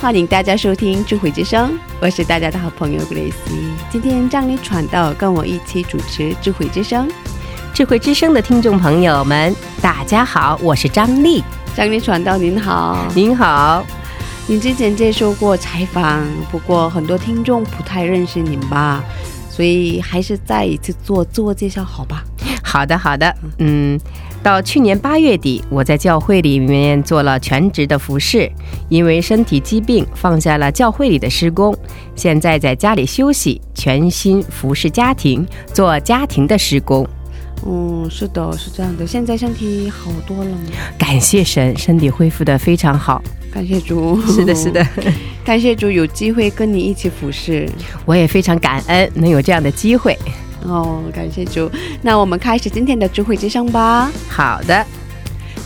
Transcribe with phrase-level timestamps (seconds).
[0.00, 3.34] 欢迎大家收听智慧之声，我是大家的好朋友 Grace。
[3.90, 7.06] 今天张力传道跟我一起主持智慧之声。
[7.74, 11.44] 智慧之声的听众朋友们，大家好，我是张丽。
[11.76, 13.84] 张力传道您好，您好，
[14.46, 19.04] 您之前接受过采访，不过很多听众不太认识您吧，
[19.50, 22.24] 所以还是再一次做自我介绍好吧？
[22.64, 23.36] 好的，好的。
[23.58, 24.00] 嗯，
[24.42, 28.50] 到去年八月底，我在教会里面做了全职的服侍，
[28.88, 31.76] 因为身体疾病放下了教会里的施工，
[32.14, 37.06] 现在在家里休息，全心服侍家庭，做家庭的施工。
[37.66, 39.06] 嗯，是的，是这样的。
[39.06, 40.56] 现在身体好多了吗？
[40.98, 43.22] 感谢神，身体恢复的非常好。
[43.52, 44.18] 感谢主。
[44.22, 44.86] 是的，是的，
[45.44, 47.68] 感谢主有机会跟你一起服侍。
[48.06, 50.16] 我也非常感恩能有这样的机会。
[50.66, 51.70] 哦，感谢主。
[52.02, 54.10] 那我们开始今天的智慧之声吧。
[54.28, 54.86] 好的，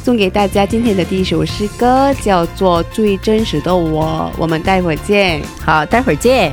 [0.02, 4.30] 送给大家今天的第一首诗歌，叫做《最真实的我》。
[4.38, 5.42] 我们待会儿见。
[5.60, 6.52] 好，待会儿见。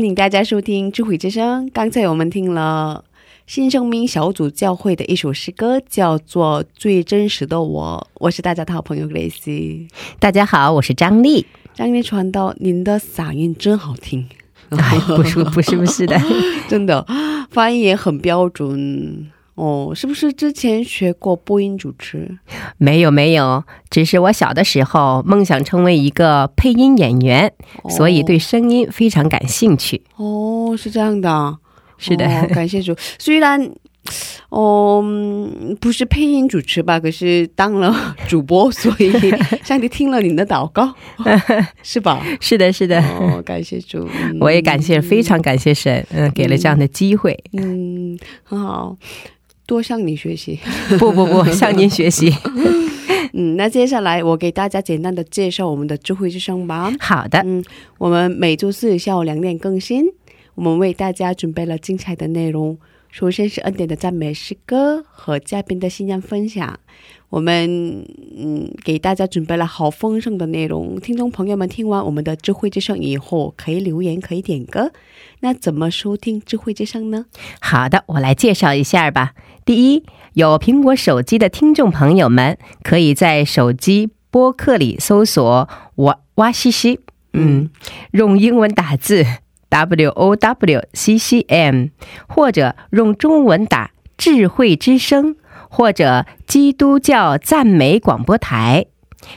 [0.00, 1.68] 欢迎大家收听智慧之声。
[1.74, 3.04] 刚才我们听了
[3.46, 8.08] 新生命小组教会的一首诗歌，叫做《最真实的我》。
[8.14, 9.86] 我是大家的好朋友 Grace。
[10.18, 11.44] 大家好，我是张丽。
[11.74, 14.26] 张丽传道，您的嗓音真好听。
[14.70, 16.18] 哎，不是不是不是的，
[16.66, 17.06] 真的
[17.52, 19.30] 发音也很标准
[19.60, 19.92] 哦。
[19.94, 22.38] 是不是之前学过播音主持？
[22.78, 27.52] 没有没有，只是我小的时候梦想成为一个配音演员，
[27.90, 30.02] 所以对声音非常感兴趣。
[30.16, 31.58] 哦，是这样的，
[31.98, 32.94] 是的，哦 感谢主。
[33.18, 33.70] 虽然。
[34.48, 35.04] 哦，
[35.78, 36.98] 不是配音主持吧？
[36.98, 39.12] 可是当了主播，所以
[39.62, 40.92] 上帝听了你的祷告，
[41.84, 42.20] 是吧？
[42.40, 42.98] 是的，是的。
[43.00, 47.38] 哦，感谢主，嗯我也感谢，非常感谢神，嗯、给了这样的机会。
[47.52, 48.96] 嗯，很好，
[49.70, 50.58] 多向你学习。
[50.98, 52.34] 不 不不， 向您学习。
[53.32, 56.92] 嗯，那接下来我给大家简单的介绍我们的智慧之声吧。
[56.98, 57.62] 好的，嗯，
[57.96, 60.06] 我们每周四下午两点更新，
[60.56, 62.76] 我们为大家准备了精彩的内容。
[63.12, 66.80] 首先是恩典的赞美诗歌和嘉宾的信仰分享，
[67.30, 68.04] 我们
[68.36, 71.00] 嗯给大家准备了好丰盛的内容。
[71.00, 74.92] 听众朋友们听完我们的智慧之声以后，可以留言，可以点歌。
[75.40, 77.26] 那怎么收听智慧之声呢？
[77.60, 79.32] 好的，我来介绍一下吧。
[79.64, 87.00] 第一，有苹果手机的听众朋友们，可以在手机播客里搜索“哇哇西西”，
[87.32, 87.70] 嗯，
[88.10, 89.24] 用英文打字。
[89.70, 91.90] W O W C C M，
[92.28, 95.36] 或者用中文打“智慧之声”
[95.70, 98.84] 或者“基督教赞美广播台”。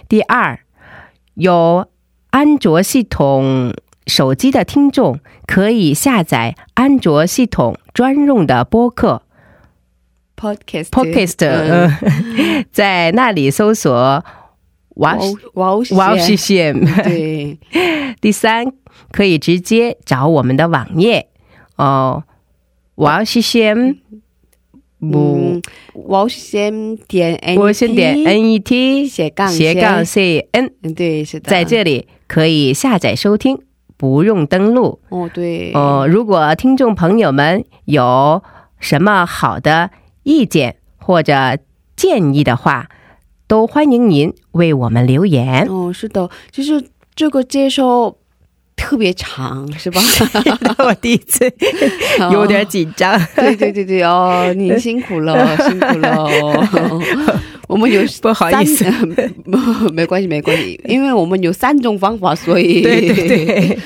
[0.10, 0.60] 第二，
[1.36, 1.88] 有
[2.32, 3.74] 安卓系统
[4.08, 9.22] 手机的听众可以下载安卓系统专用的播客。
[10.36, 11.94] Podcast Podcast，
[12.72, 14.26] 在那里搜索
[14.96, 15.18] “哇
[15.54, 16.84] 哇哇西西 M”。
[17.04, 17.58] 对，
[18.20, 18.74] 第三，
[19.12, 21.30] 可以直接找我们的网页。
[21.78, 22.24] 哦，
[22.96, 23.64] 哇西西
[25.12, 25.62] 嗯，
[25.94, 33.60] 我先点 N，我先点 N E T 斜杠斜杠 C N，嗯，对，是的，在这里可以下载收听，
[33.98, 35.00] 不用登录。
[35.10, 38.42] 哦，对，哦，如果听众朋友们有
[38.80, 39.92] 什么好的
[40.24, 41.58] 意见或者
[41.96, 42.90] 建议的话，
[43.48, 45.68] 都欢迎您为我们留言。
[45.68, 46.84] 哦，是的，就是
[47.14, 48.16] 这个介绍
[48.76, 50.02] 特别长，是吧？
[50.80, 51.52] 我第一次
[52.32, 53.20] 有点紧张。
[53.36, 57.02] 对对对对哦， 你辛苦了，辛苦了哦。
[57.68, 58.94] 我们有不好意思三，
[59.94, 63.78] 没关系没关系，因为我们有三种方法，所以对对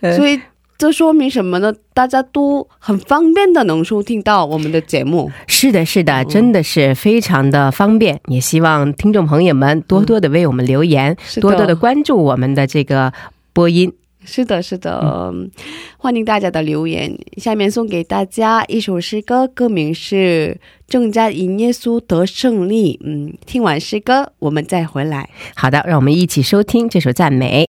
[0.00, 0.38] 对，所以
[0.76, 1.72] 这说明什么呢？
[1.94, 5.30] 大家都很方便的能收听到我们的节目。
[5.46, 8.20] 是的，是的，真的是非常的方便。
[8.26, 13.12] 也希望听众朋友们多多的为我们留言，多多的关注我们的这个
[13.52, 13.92] 播音。
[14.24, 15.00] 是的，是的、
[15.32, 15.50] 嗯
[15.98, 17.16] 欢迎大家的留言。
[17.36, 22.98] 下面送给大家一首诗歌，歌名是《正在因耶稣得胜利》。
[23.06, 25.28] 嗯，听完诗歌，我们再回来。
[25.54, 27.66] 好的，让我们一起收听这首赞美。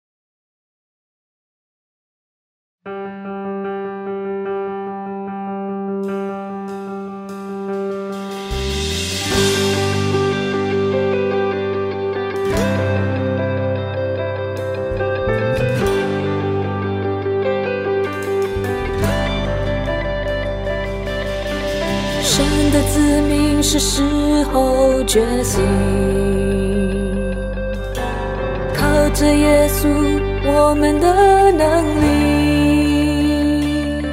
[25.01, 25.59] 候觉醒，
[28.75, 29.87] 靠着耶稣
[30.45, 34.03] 我们的能力，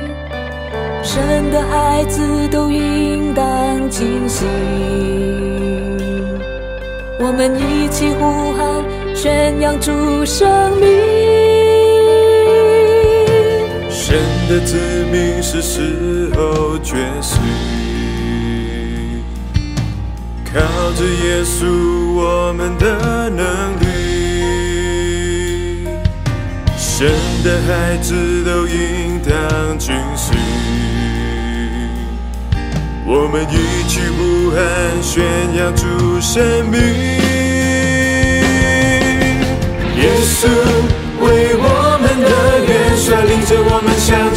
[1.02, 4.48] 神的孩子都应当警醒。
[7.20, 8.82] 我们一起呼喊，
[9.14, 9.92] 宣扬主
[10.24, 10.48] 生
[10.80, 10.88] 命。
[13.90, 14.16] 神
[14.48, 14.78] 的子
[15.12, 17.42] 民是时候觉醒，
[20.54, 20.60] 靠
[20.92, 21.66] 着耶稣
[22.14, 23.84] 我们的能力，
[26.76, 27.06] 神
[27.44, 28.14] 的孩子
[28.44, 30.34] 都应当军训。
[33.04, 34.58] 我们一起呼喊，
[35.02, 35.22] 宣
[35.54, 35.86] 扬主
[36.20, 36.78] 生命。
[39.96, 40.48] 耶稣
[41.20, 42.28] 为我们的
[42.66, 44.27] 元帅，领着我们向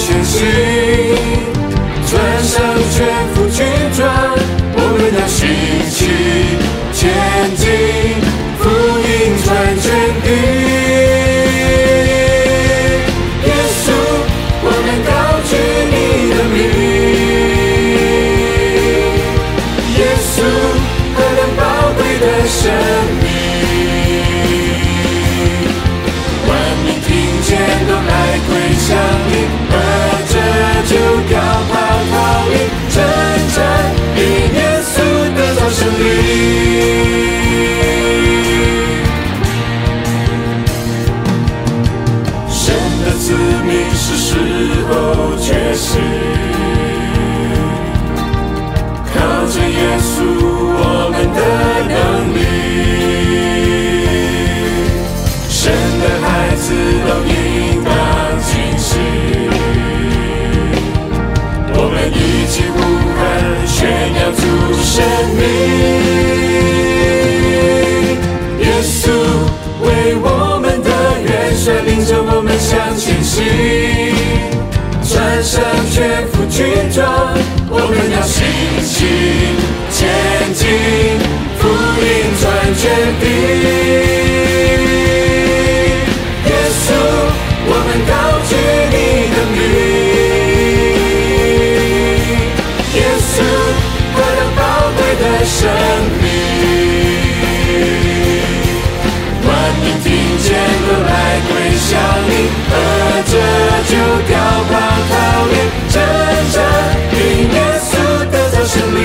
[45.71, 46.01] 候觉醒，
[49.13, 50.11] 靠着耶稣
[50.75, 50.79] 我
[51.11, 51.39] 们的
[51.87, 51.95] 能
[52.35, 52.37] 力，
[55.47, 56.63] 神的孩子
[57.07, 57.31] 都应
[57.85, 57.89] 当
[58.43, 58.89] 警醒，
[61.73, 62.77] 我们一起呼
[63.15, 63.19] 喊，
[63.65, 63.79] 宣
[64.13, 64.43] 扬主
[64.83, 64.93] 生
[65.37, 65.41] 命。
[68.59, 68.99] 耶稣
[69.81, 69.87] 为
[70.21, 70.25] 我
[70.61, 70.89] 们的
[71.23, 72.80] 元帅领着我们向，
[75.41, 76.61] 穿上全副军
[76.93, 77.03] 装，
[77.67, 78.45] 我们要信
[78.83, 79.09] 心
[79.89, 80.07] 前
[80.53, 80.69] 进，
[81.57, 81.67] 福
[81.99, 82.05] 音
[82.39, 82.41] 传
[82.77, 82.83] 全
[83.19, 83.25] 地。
[86.45, 86.93] 耶稣，
[87.65, 88.13] 我们高
[88.45, 88.53] 举
[88.91, 88.95] 你
[89.33, 89.59] 的名，
[92.93, 93.33] 耶稣，
[94.13, 94.61] 何等宝
[94.95, 95.57] 贵的生
[96.21, 96.23] 命。
[99.43, 99.49] 万
[99.81, 100.05] 民听
[100.37, 100.45] 见
[100.85, 101.09] 都来
[101.49, 101.89] 归向
[102.29, 102.31] 你，
[102.69, 102.71] 和
[103.25, 103.33] 着
[103.91, 104.33] 就高
[104.69, 104.73] 跑
[105.09, 105.13] 逃
[105.51, 105.53] 离，
[105.89, 105.95] 挣
[106.53, 106.55] 扎
[107.11, 107.17] 因
[107.51, 107.91] 耶稣
[108.31, 108.97] 得到胜利。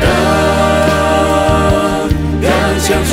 [0.00, 0.04] 当
[2.42, 2.44] 刚
[2.80, 3.12] 强壮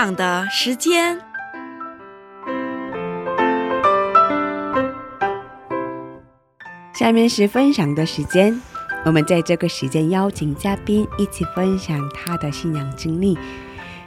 [0.00, 1.18] 分享的时间。
[6.94, 8.58] 下面是分享的时间，
[9.04, 13.38] 我们在这个时间邀请嘉宾一起分享他的信仰经历。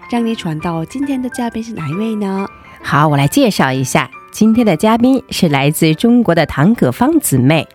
[0.09, 2.47] 让你传到今天的嘉宾是哪一位呢？
[2.81, 7.67] 好，我来介绍一下，今天的嘉宾是来自中国的唐可芳姊妹，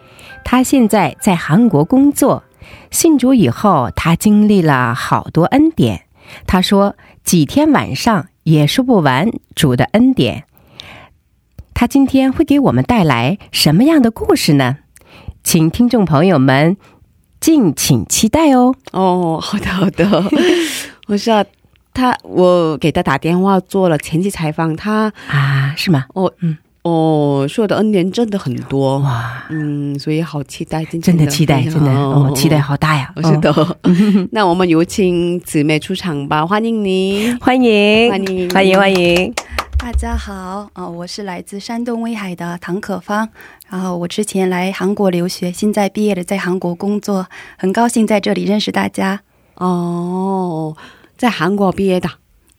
[0.45, 2.43] 她现在在韩国工作。
[2.91, 6.03] 信主以后，她经历了好多恩典。
[6.47, 6.95] 她说，
[7.29, 10.45] 几天晚上也说不完主的恩典。
[11.75, 14.79] 他今天会给我们带来什么样的故事呢？
[15.45, 16.79] 请听众朋友们
[17.39, 18.75] 敬请期待哦。
[18.93, 20.25] 哦，好的好的，
[21.09, 21.45] 我知道
[21.93, 26.07] 他，我给他打电话做了前期采访，他啊，是吗？
[26.15, 26.57] 哦嗯
[26.89, 33.13] 哦说的恩典真的很多，哇，嗯，所以好期待今天真的期待，真的哦，期待好大呀！
[33.17, 33.77] 哦是的，哦
[34.33, 37.37] 那我们有请姊妹出场吧，欢迎你。
[37.41, 39.35] 欢迎，欢迎欢迎，欢迎！
[39.79, 43.29] 大家好，啊、我是来自山东威海的唐可芳。
[43.69, 49.21] 然后我之前来韩国留学，现在毕业了，在韩国工作，很高兴在这里认识大家。
[49.55, 50.77] 哦，
[51.17, 52.09] 在韩国毕业的。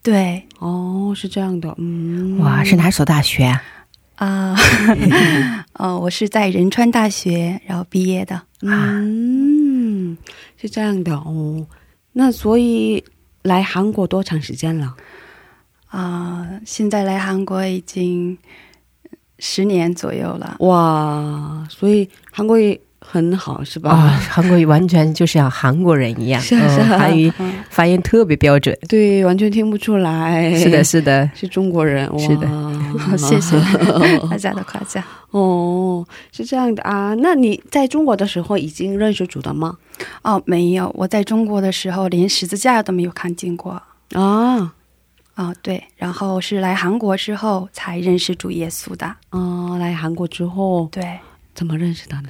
[0.02, 3.62] 对哦，是这样的，嗯，哇，是哪所大学啊？
[4.20, 4.56] 啊，
[5.74, 8.42] 哦， 我是在仁川大学然后毕业的。
[8.62, 10.18] 嗯，
[10.60, 11.66] 是这样的哦。
[12.12, 13.04] 那所以
[13.44, 14.96] 来韩国多长时间了？
[15.88, 18.38] 啊、现在来韩国已经
[19.40, 20.58] 十年左右了。
[20.60, 23.92] 哇，所以韩国语很好是吧？
[23.92, 28.78] 啊，韩国语完全就像韩国人一样，是啊是啊嗯韩语嗯发音特别标准。
[28.88, 30.54] 对，完全听不出来。
[30.56, 32.12] 是的，，是的，是中国人。
[32.12, 32.48] 哇是的
[33.00, 33.58] 好， 谢谢
[34.30, 35.04] 大家的夸奖。
[35.32, 37.14] 哦，是这样的啊。
[37.20, 39.78] 那你在中国的时候已经认识主的吗？
[40.24, 43.82] 哦，没有，我在中国的时候连十字架都没有看见过。
[44.14, 44.74] 啊，
[45.36, 49.16] 啊、对，然后是来韩国之后才认识主耶稣的。
[49.30, 51.20] 哦，来韩国之后对，
[51.54, 52.30] 怎么认识的呢？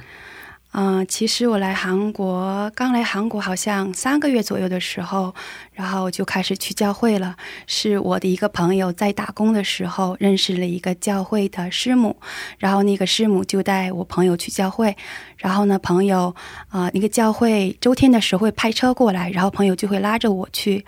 [0.72, 5.34] 嗯、其实我来韩国，刚来韩国好像三个月左右的时候，
[5.72, 7.36] 然后就开始去教会了。
[7.66, 12.16] 是我的一个朋友在打工的时候认识了一个教会的师母，
[12.58, 14.96] 然后那个师母就带我朋友去教会，
[15.36, 16.34] 然后呢，朋友
[16.68, 20.84] 啊、那个教会周天的时候会派车过来，然后朋友就会拉着我去。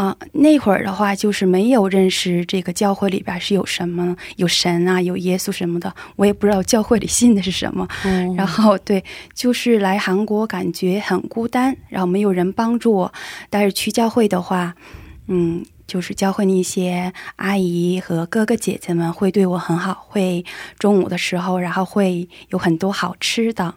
[0.00, 7.86] 啊、那会儿的话，就是没有认识这个教会里边是有什么，有神啊，有耶稣什么的，我也不知道教会里信的是什么。
[8.04, 13.12] 哦然后对，就是来韩国感觉很孤单，然后没有人帮助我。
[13.50, 14.74] 但是去教会的话，
[15.26, 20.42] 嗯，就是教会那些阿姨和哥哥姐姐们会对我很好，会
[20.78, 23.74] 中午的时候，然后会有很多好吃的。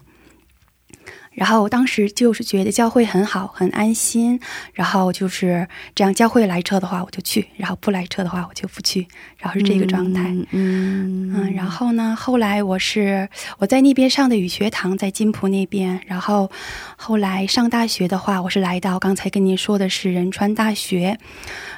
[1.34, 4.38] 然后我当时就是觉得教会很好，很安心。
[4.72, 9.06] 然后就是这样，教会来车的话我就去，然后不来车的话我就不去，
[9.38, 10.30] 然后是这个状态。
[10.30, 16.00] 嗯嗯嗯，然后呢，后来我是我在那边上的语学堂，在金浦那边。
[16.06, 16.50] 然后
[16.96, 21.18] 后来上大学的话，我是来到刚才跟您说的是仁川大学。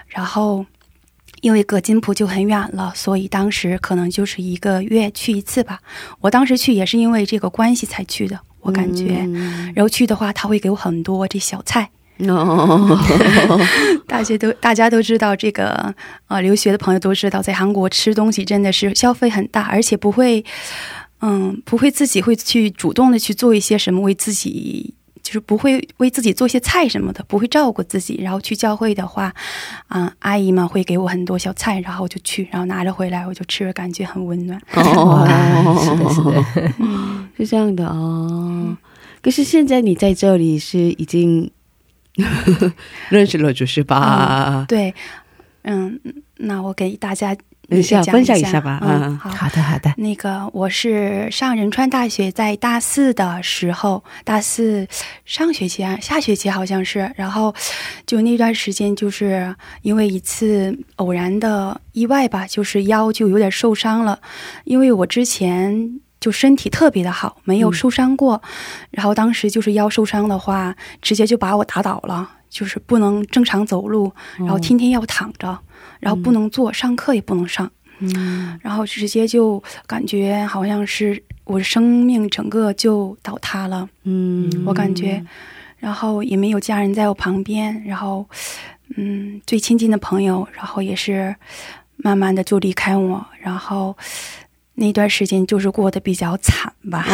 [0.09, 0.65] 然后
[1.43, 5.81] 因为隔金浦就很远了，所以当时可能就是一个月去一次吧。
[6.21, 9.21] 我当时去也是因为这个关系才去的，我感觉。
[9.27, 11.89] 嗯然后去的话，他会给我很多这小菜。
[12.29, 12.99] 哦，
[14.09, 15.95] 大家都大家都知道，这个
[16.29, 20.43] 呃，留学的朋友都知道，在韩国吃东西真的是消费很大，而且不会，
[21.21, 24.95] 嗯，不会自己会去主动的去做一些什么为自己。
[25.23, 28.21] 就是不会为自己做些菜什么的，不会照顾自己。
[28.23, 29.35] 然后去教会的话，
[29.89, 34.57] 啊、阿姨们会给我很多小菜，然后我就去，然后拿着回来我就吃，感觉很温暖。
[34.75, 35.27] 哦，
[35.83, 36.73] 是的，是的，
[37.37, 38.77] 是这样的哦。
[39.23, 41.51] 可是现在你在这里是已经
[43.11, 44.65] 认识了主是吧？
[44.69, 44.95] 对，
[45.63, 46.01] 嗯，
[46.37, 47.37] 那我给大家
[47.69, 49.31] 等一下讲分享一下吧嗯，嗯好。
[49.31, 49.93] 好的，好的。
[49.97, 54.87] 那个我是上仁川大学，在大四的时候，大四
[55.25, 57.53] 上学期啊，下学期好像是，然后
[58.07, 64.21] 就那段时间，就是因为一次偶然的意外吧，就是腰就有点受伤了，
[64.65, 66.01] 因为我之前。
[66.27, 68.43] 就身体特别的好，没有受伤过。
[68.91, 75.57] 然后当时就是腰受伤的话，直接就把我打倒了，就是不能正常走路，然后天天要躺着，
[76.01, 77.71] 然后不能坐，上课也不能上。
[78.01, 78.59] 嗯。
[78.61, 84.51] 然后直接就感觉好像是我的生命整个就倒塌了，嗯。
[84.67, 85.25] 我感觉，
[85.79, 88.29] 然后也没有家人在我旁边，然后，
[88.97, 91.37] 嗯，最亲近的朋友，然后也是
[91.99, 93.97] 慢慢的就离开我，然后
[94.77, 97.05] 那段时间就是过得比较惨吧，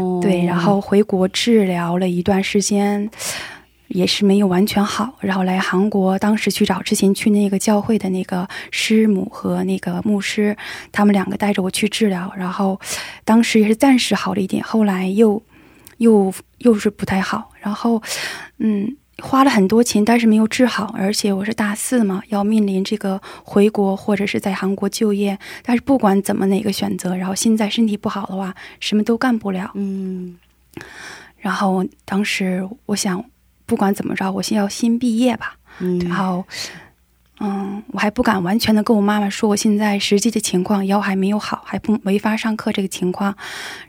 [0.00, 3.08] 哦 对，然后回国治疗了一段时间，
[3.86, 5.14] 也是没有完全好。
[5.20, 10.56] 然后来韩国，当时去找之前去那个教会的那个师母和那个牧师，
[10.90, 12.32] 他们两个带着我去治疗。
[12.36, 12.80] 然后
[13.24, 15.40] 当时也是暂时好了一点，后来又
[15.98, 17.50] 又又是不太好。
[17.60, 18.02] 然后
[18.58, 18.96] 嗯。
[19.22, 25.36] 花了很多钱，但是没有治好，而且我是大四嘛，要面临这个回国或者是在韩国就业。
[25.62, 29.70] 但是不管怎么哪个选择，然后现在身体不好的话，什么都干不了。
[29.74, 30.36] 嗯
[31.40, 33.24] 然后当时我想，
[33.66, 35.56] 不管怎么着，我先要先毕业吧。
[35.80, 36.44] 嗯然后，
[37.40, 43.32] 嗯，我还不敢完全的跟我妈妈说我现在实际的情况，腰还没有好，还不没法上课这个情况。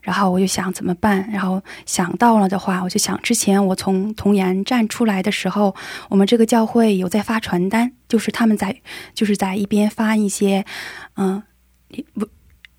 [0.02, 1.28] 然后我就想怎么办？
[1.32, 5.76] 然后想到了的话，我就想之前我从童颜站出来的时候，
[6.10, 8.76] 我们这个教会有在发传单，就是他们在
[9.16, 10.64] 就是在一边发一些
[11.16, 11.42] 嗯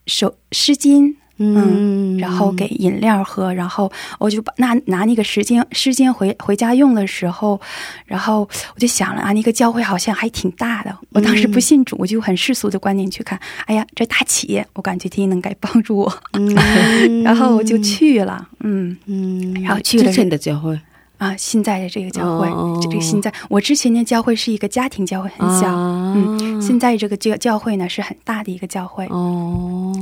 [0.06, 1.16] 手湿巾。
[1.42, 7.58] 嗯，然后给饮料喝，然后我就把拿拿那个时间时间回回家用的时候，
[8.04, 10.94] 然后我就想了啊，那个教会好像还挺大的。
[11.12, 16.14] 我当时不信主，我就很世俗的观念去看，哎呀，这大企业，我感觉挺能该帮助我，
[17.24, 18.46] 然后我就去了。
[18.60, 20.78] 嗯嗯，然后去了之前的教会
[21.16, 22.46] 啊，现在的这个教会，
[22.82, 25.74] 这个现在我之前的教会是一个家庭教会，很小。
[25.74, 29.06] 嗯，现在这个教教会呢是很大的一个教会。
[29.06, 29.94] 哦。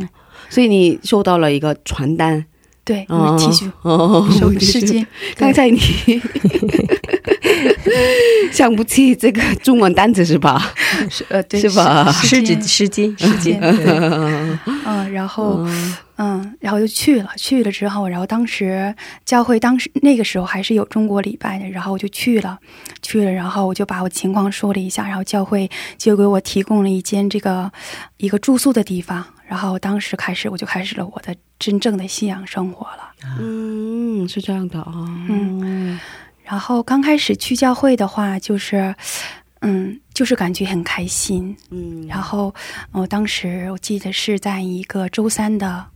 [0.49, 2.45] 所以你收到了一个传单，
[2.85, 5.05] 对，T 恤，哦，手湿巾。
[5.37, 5.79] 刚才你
[8.53, 10.73] 想不起这个中文单词是吧？
[11.11, 12.11] 是呃，对，是吧？
[12.13, 13.59] 湿纸湿巾，湿巾。
[14.85, 15.67] 嗯，然后，
[16.17, 22.59] 嗯，然后就去了，去了之后，然后当时教会当时那个时候还是有中国礼拜的，然后我就去了，
[23.03, 27.71] 去了，然后我就把我情况说了一下，然后教会就给我提供了一间这个
[28.17, 29.25] 一个住宿的地方。
[29.49, 33.15] 然后当时开始，我就开始了我的真正的信仰生活了。
[33.41, 34.93] 嗯，是这样的啊。
[35.27, 35.99] 嗯，
[36.45, 38.95] 然后刚开始去教会的话，就是，
[39.61, 41.57] 嗯，就是感觉很开心。
[41.71, 42.55] 嗯，然后
[42.93, 45.87] 我当时我记得是在一个周三的，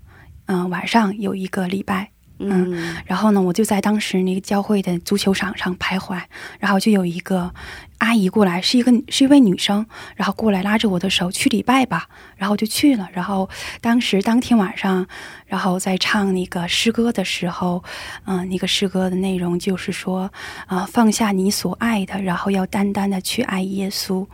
[0.47, 2.12] 嗯，晚上有一个礼拜。
[2.51, 6.21] 嗯，然后呢，我就在当时那个教会的足球场上徘徊，
[6.59, 7.53] 然后就有一个
[7.99, 13.09] 阿姨过来，是一个是一位女生，然后过来拉着我的手去礼拜吧，然后就去了。
[13.13, 13.49] 然后
[13.81, 15.07] 当时当天晚上，
[15.47, 17.83] 然后在唱那个诗歌的时候，
[18.25, 20.31] 嗯，那个诗歌的内容就是说，
[20.67, 24.27] 啊，放下你所爱的，然后要单单的去爱耶稣。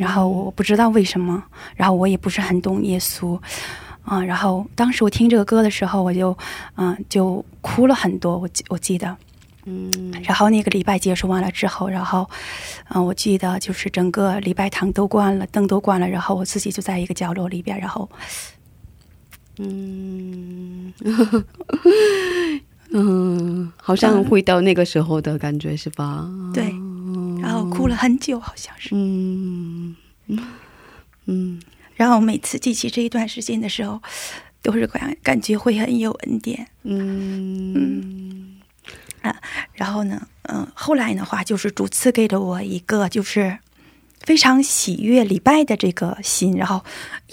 [0.00, 1.42] 然后我不知道为什么，
[1.76, 3.38] 然后我也不是很懂耶稣。
[4.04, 6.36] 啊，然后当时我听这个歌的时候，我就，
[6.76, 8.36] 嗯，就哭了很多。
[8.36, 9.16] 我记我记得，
[9.64, 12.28] 嗯，然后那个礼拜结束完了之后，然后，
[12.90, 18.06] 嗯，我记得就是整个礼拜堂都关了，灯都关了，然后我自己就在一个角落里边，然后，
[19.58, 20.92] 嗯，
[22.90, 26.28] 嗯，好像回到那个时候的感觉是吧？
[26.52, 26.64] 对，
[27.40, 29.96] 然后哭了很久，好像是，嗯，
[31.24, 31.58] 嗯。
[31.94, 34.00] 然后每次记起这一段时间的时候，
[34.62, 36.66] 都是感感觉会很有恩典。
[36.82, 38.56] 嗯嗯
[39.22, 39.36] 啊，
[39.74, 43.58] 然后呢，嗯，后来的话就是主赐给了我一个就是。
[44.20, 46.82] 非常喜悦礼拜的这个心，然后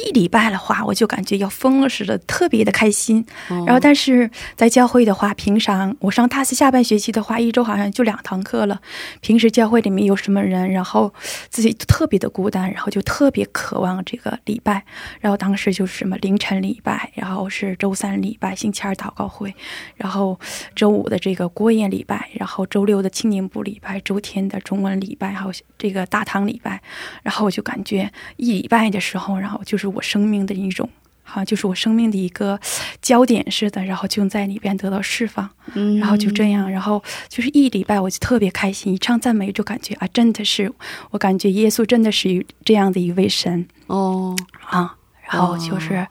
[0.06, 3.26] 一礼拜的话，我就感觉要疯了似的，特别的开心。
[3.48, 8.82] 然后，但是在教会的话，平常我上大四下半学期的话，一周好像就两堂课了。
[9.22, 11.14] 平时教会里面有什么人，然后
[11.50, 14.84] 自己特别的孤单，然后就特别渴望这个礼拜。
[15.20, 19.54] 然后当时就是什么凌晨礼拜，然后是周三礼拜、星期二祷告会，
[19.96, 20.40] 然后
[20.76, 26.82] 周五的这个国宴礼拜，然后周六的青年部礼拜，周天的中文礼拜，还有这个大堂礼拜。
[27.24, 30.90] 然后我就感觉一礼拜的时候，然后就是我生命的一种，
[31.24, 32.60] 好像就是我生命的一个
[33.02, 35.50] 焦点似的，然后就在里边得到释放。
[35.74, 40.72] 嗯，然后就这样，然后就是一礼拜我就特别开心，一唱赞美就感觉啊，真的是
[41.12, 44.96] 我感觉耶稣真的是这样的一位神哦啊，
[45.30, 46.06] 然后就是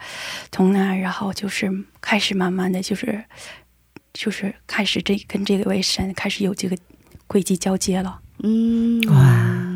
[0.50, 3.22] 从那，然后就是开始慢慢的就是
[4.12, 6.76] 就是开始这跟这位神开始有这个
[7.26, 8.20] 轨迹交接了。
[8.42, 9.69] 嗯哇。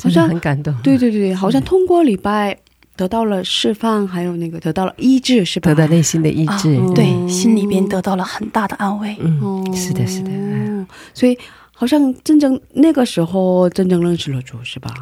[0.00, 2.56] 好像很感动，对对对，好像通过礼拜
[2.96, 5.70] 得到了释放，还有那个得到了医治，是吧？
[5.70, 9.16] 得到内心的医治，对，心里边得到了很大的安慰。
[9.20, 10.30] 嗯，是的，是的。
[10.30, 11.38] 嗯所以
[11.74, 14.92] 好像真正那个时候真正认识了主，是吧？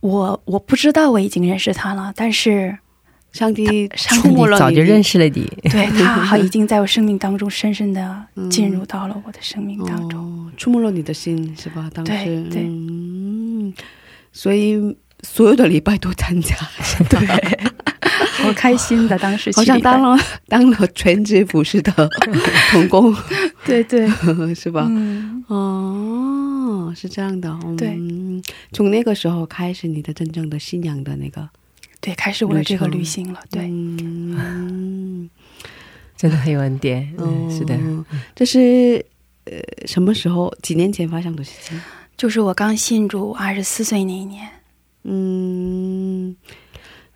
[0.00, 2.76] 我我不知道我已经认识他了，但是
[3.32, 5.50] 上帝触摸了，早就认识了你。
[5.62, 5.86] 对
[6.28, 11.90] 他已经在我生命当中深深的进入到了我的生命当中，触摸了你的心，是吧？
[11.92, 12.70] 当时对。
[14.32, 16.56] 所以所有的礼拜都参加，
[17.08, 17.18] 对，
[18.42, 19.18] 好开心的。
[19.18, 21.92] 当时好像当了 当了全职服饰的
[22.70, 23.14] 童工，
[23.64, 24.06] 对 对，
[24.54, 24.90] 是吧？
[25.48, 27.56] 哦，是这样的。
[27.76, 27.98] 对，
[28.72, 31.48] 从那个时候开始，你的真正的信仰的那个，
[32.00, 33.40] 对，开始我的这个旅行了。
[33.50, 35.28] 对，嗯
[36.16, 37.12] 真的很有恩典。
[37.18, 37.78] 嗯，是的，
[38.34, 39.04] 这是
[39.44, 39.52] 呃
[39.86, 40.54] 什么时候？
[40.62, 41.80] 几年前发生的事情？
[42.16, 44.48] 就是我刚信主二十四岁那一年，
[45.02, 46.34] 嗯，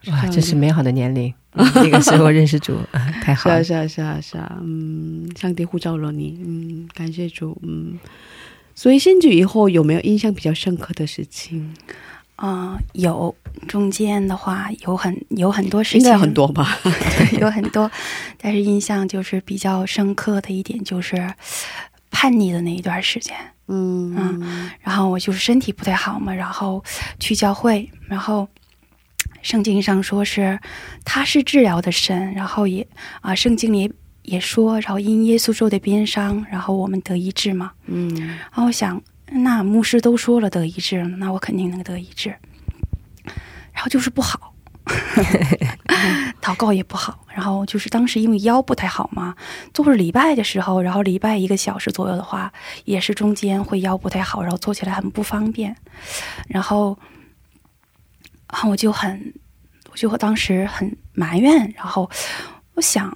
[0.07, 2.79] 哇，这是美好的年龄，那个时候认识主，
[3.23, 7.99] 太好了，是啊，是啊，是啊，嗯，上帝呼召了你，嗯，感谢主，嗯，
[8.75, 11.75] 所以信主以后有没有印象比较深刻的事情？
[12.37, 13.35] 啊、有。
[13.67, 16.79] 中间的话有很有很多事情，应该很多吧？
[17.41, 17.91] 有很多，
[18.41, 21.35] 但是印象就是比较深刻的一点就是
[22.09, 23.35] 叛逆的那一段时间。
[23.69, 26.83] 嗯然后我就是身体不太好嘛，然后
[27.21, 28.49] 去教会，然后
[29.43, 30.59] 圣经上说是
[31.05, 32.87] 他是治疗的神，然后也
[33.21, 33.91] 啊、圣经里也
[34.23, 37.73] 也说，然后因耶稣受的鞭伤，然后我们得医治嘛。
[37.87, 39.01] 嗯然后我想，
[39.31, 42.35] 那牧师都说了得医治，那我肯定能得医治。
[43.73, 44.55] 然后就是不好，
[46.41, 47.25] 祷告也不好。
[47.29, 49.35] 然后就是当时因为腰不太好嘛，
[49.73, 52.53] 做是礼拜的时候，然后礼拜一个小时左右的话，
[52.85, 55.77] 也是中间会腰不太好，然后做起来很不方便。
[56.49, 56.99] 然后，
[58.51, 59.35] 然后我就很，
[59.93, 61.73] 我就当时很埋怨。
[61.77, 62.11] 然后
[62.75, 63.15] 我想。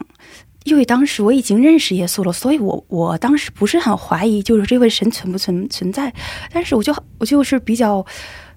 [0.64, 6.14] 因为当时我已经认识耶稣了，所以我我当时不是很怀疑，就是这位神存不存存在，
[6.52, 8.06] 但是我就我就是比较，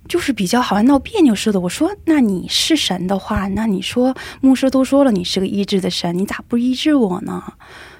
[0.08, 1.60] 就是比较好像闹别扭似的。
[1.60, 7.44] 我说，那你是神的话，那你说牧师都说了你是个医治的神，你咋不医治我呢？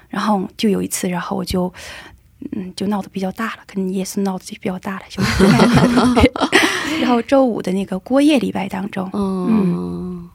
[0.08, 1.72] 然后就有一次，然后我就
[2.52, 5.44] 嗯就闹得比较大了，跟耶稣闹得就比较大了，就是。
[7.00, 10.28] 然后周五的那个过夜礼拜当中，嗯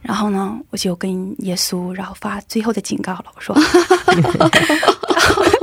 [0.00, 3.24] 然后呢，我就跟耶稣，然后发最后的警告了。
[3.34, 3.56] 我说，
[4.06, 4.48] 然后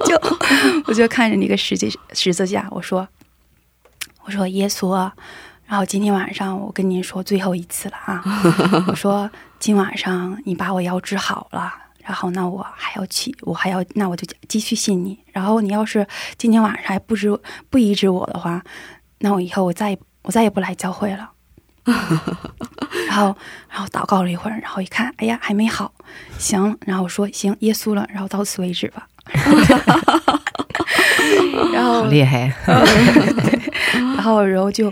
[0.06, 0.22] 就
[0.88, 3.08] 我就看着那个十字十字架，我说，
[4.26, 5.14] 我说耶稣啊，
[5.68, 8.24] 然后今天晚上我跟您说最后一次了啊，
[8.90, 11.72] 我说今晚上你把我腰治好了。
[12.04, 15.18] 然后那我还要去，我还要那我就继续信你。
[15.32, 16.06] 然后你要是
[16.38, 17.36] 今天晚上还不知
[17.70, 18.62] 不医治我的话，
[19.20, 21.32] 那我以后我再也我再也不来教会了。
[23.08, 23.36] 然后，
[23.70, 25.92] 然后祷告了一会儿，然后一看，哎呀，还没好，
[26.38, 29.08] 行，然后我说行，耶稣了，然后到此为止吧。
[31.74, 32.54] 然后好，厉害！
[33.96, 34.92] 然后，然后就，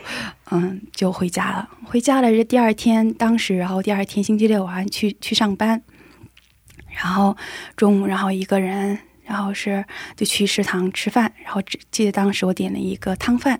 [0.52, 1.70] 嗯，就回家了。
[1.86, 5.82] 回家了，这第二天，当时，然后第二天星期六晚上去去上班，
[6.90, 7.36] 然后
[7.76, 9.86] 中午，然后一个人，然后是
[10.16, 13.60] 就去食堂吃饭，然后只记得当时我点了一个汤饭，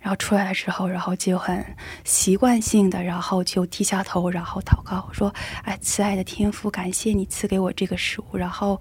[0.00, 1.64] 然后出来了之后，然后就很
[2.04, 8.80] 习惯性的，然后就低下头，然后祷告说：“哎，慈爱的天父，感谢你赐给我这个食物。”然后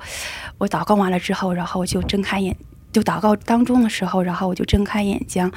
[0.58, 2.56] 我祷告完了之后，然后就睁开眼，
[2.92, 5.52] 就祷告当中的时候，然后我就睁开眼睛，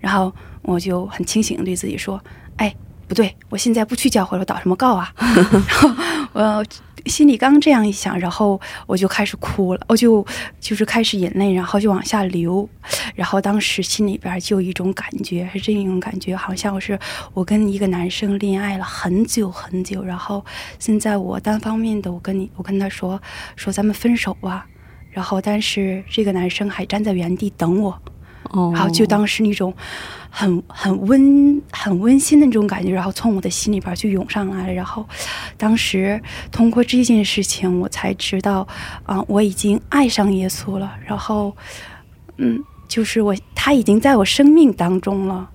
[0.00, 2.22] 然后我就很清醒的对自己说
[2.56, 2.74] ：“哎。”
[3.10, 5.12] 不对，我现在不去教会了，我祷什么告啊？
[5.18, 5.90] 然后
[6.32, 6.64] 我
[7.06, 10.24] 心里刚这样一想，然后我就开始哭了，我就
[10.60, 12.68] 就是开始眼泪，然后就往下流，
[13.16, 16.96] 然后当时心里边就有一种感觉，是这种感觉，好像是
[17.34, 20.44] 我跟一个男生恋爱了很久很久，然后
[20.78, 23.20] 现在我单方面的我跟你，我跟他说
[23.56, 24.68] 说咱们分手吧，
[25.10, 27.90] 然后但是这个男生还站在原地等我，
[28.50, 29.74] 哦，然后就当时那种
[30.30, 34.72] 很很温很温馨的那种感觉，然后从我的心里边就涌上来了。
[34.72, 35.06] 然后
[35.56, 36.20] 当时
[36.52, 38.66] 通过这件事情，我才知道，
[39.04, 40.92] 啊、我已经爱上耶稣了。
[41.04, 41.56] 然后，
[42.36, 45.50] 嗯，就是我他已经在我生命当中了。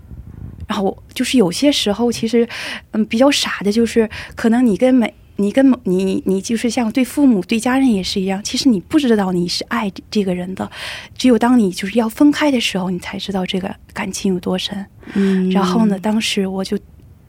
[0.67, 2.47] 然后就是有些时候，其实，
[2.91, 10.69] 嗯，比较傻的，就是可能你跟每你跟某你你就是像对父母对家人也是一样，其实你不知道你是爱这个人的，
[11.17, 14.85] 只有当你就是要分开的时候，你才知道这个感情有多深。
[15.13, 16.77] 嗯，然后呢，当时我就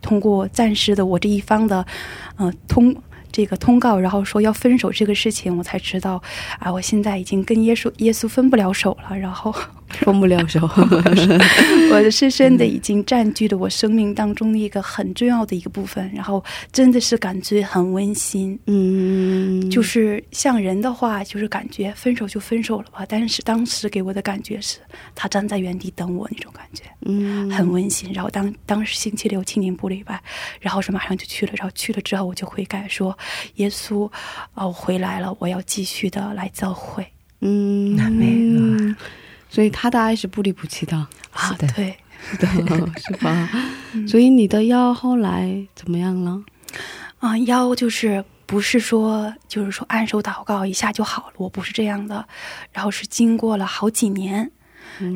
[0.01, 1.85] 通过暂时的我这一方的，
[2.37, 2.95] 呃，通
[3.33, 6.23] 这个通告，然后说要分手这个事情，我才知道
[6.59, 9.19] 啊，我现在已经跟耶稣耶稣分不了手了。
[9.19, 9.55] 然后
[9.89, 10.61] 分 不了手。
[11.91, 18.59] 我深深的已经占据了我生命当中的一个很重要的一个部分，然后真的是感觉很温馨。
[18.67, 23.05] 嗯，就是像人的话，就是感觉分手就分手了吧。
[23.09, 24.79] 但是当时给我的感觉是，
[25.15, 28.13] 他站在原地等我那种感觉，嗯很温馨。
[28.13, 30.21] 然后当当时星期六青年部礼拜，
[30.61, 31.53] 然后是马上就去了。
[31.57, 33.17] 然后去了之后，我就悔改说
[33.57, 34.11] ：“耶稣，
[34.55, 37.07] 啊、我回来了，我要继续的来教会
[37.41, 38.97] 嗯，美
[39.49, 40.97] 所以他的爱是不离不弃的，
[41.31, 41.55] 啊。
[41.59, 41.97] 对
[42.39, 43.49] 对，的 是吧？
[44.09, 46.43] 所以你的腰后来怎么样了？
[47.19, 52.27] 啊、腰就是不是说就是说按手祷告一下就好了，我不是这样的。
[52.73, 54.51] 然后是经过了好几年。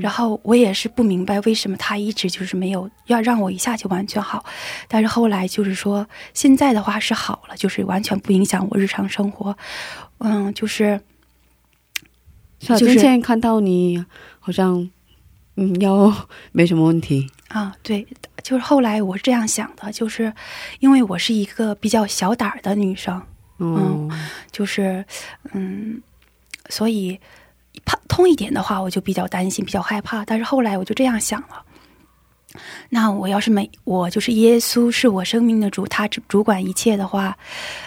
[0.03, 4.45] 然后我也是不明白为什么他一直就是没有要让我一下就完全好，
[4.87, 9.57] 但是后来就是说现在的话是好了，就是完全不影响我日常生活。
[10.19, 11.01] 嗯，就是
[12.61, 14.05] 就是看到你
[14.38, 14.88] 好像
[15.57, 16.12] 嗯腰
[16.53, 18.07] 没什么问题，啊，对，
[18.42, 20.33] 就是后来我是这样想的，就是
[20.79, 23.20] 因为我是一个比较小胆儿的女生，
[23.59, 24.09] 嗯
[24.53, 25.05] 就是
[25.53, 26.01] 嗯，
[26.68, 27.18] 所以
[27.85, 30.25] 怕痛一点的话，我就比较担心，比较害怕。
[30.25, 31.64] 但是后来我就这样想了，
[32.89, 37.37] 那我要是没我就是耶稣是我生命的主，他主主管一切的话，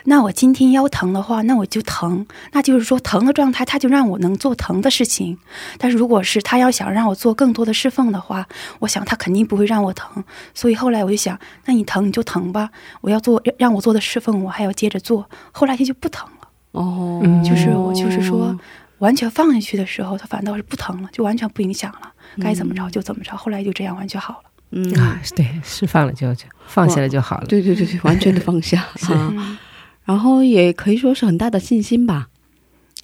[0.06, 5.38] 那我今天腰疼的话，那我就疼，那就是说疼的状态，他就让我能做疼的事情。
[5.78, 8.48] 但是如果是他要想让我做更多的侍奉的话，
[8.80, 10.24] 我想他肯定不会让我疼。
[10.54, 12.70] 所以后来我就想，那你疼你就疼吧，
[13.02, 15.30] 我要做让我做的侍奉，我还要接着做。
[15.52, 18.58] 后来他就不疼了，哦，就是我就是说
[19.00, 23.36] 完全放下去的时候，他反倒是不疼了，就完全不影响了，该怎么着就怎么着。
[23.36, 24.50] 后来就这样完全好了。
[24.74, 27.46] 嗯，啊，对，释放了就就放下了就好了。
[27.48, 29.58] 对对对对，完全的放下 啊，嗯，
[30.06, 32.28] 然后也可以说是很大的信心吧，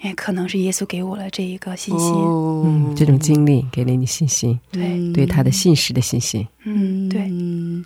[0.01, 2.13] 哎，可能是耶稣给我了这一个信心。
[2.13, 2.63] 哦。
[2.65, 6.45] 嗯，这种经历给了你信心，对，对他的信实的信心。
[6.65, 7.85] 嗯，对，嗯，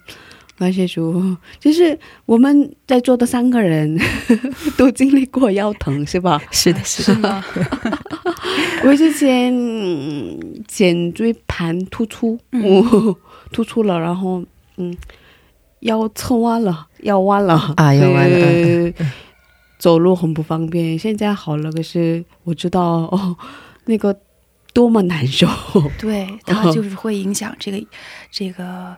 [0.58, 4.00] 感谢主，就是我们在座的三个人
[4.78, 6.42] 都经历过腰疼，是吧？
[6.52, 7.44] 是的，是的，
[8.86, 13.16] 我之前嗯颈椎盘突出，嗯嗯，
[13.54, 14.44] 突出了，然后
[14.76, 14.94] 嗯，
[15.80, 18.94] 腰侧弯了，腰弯了啊腰弯了对
[19.78, 20.98] 走路很不方便。
[20.98, 23.36] 现在好了，可是我知道哦，
[23.86, 24.18] 那个
[24.74, 25.46] 多么难受。
[26.00, 27.86] 对，它就是会影响这个
[28.32, 28.96] 这个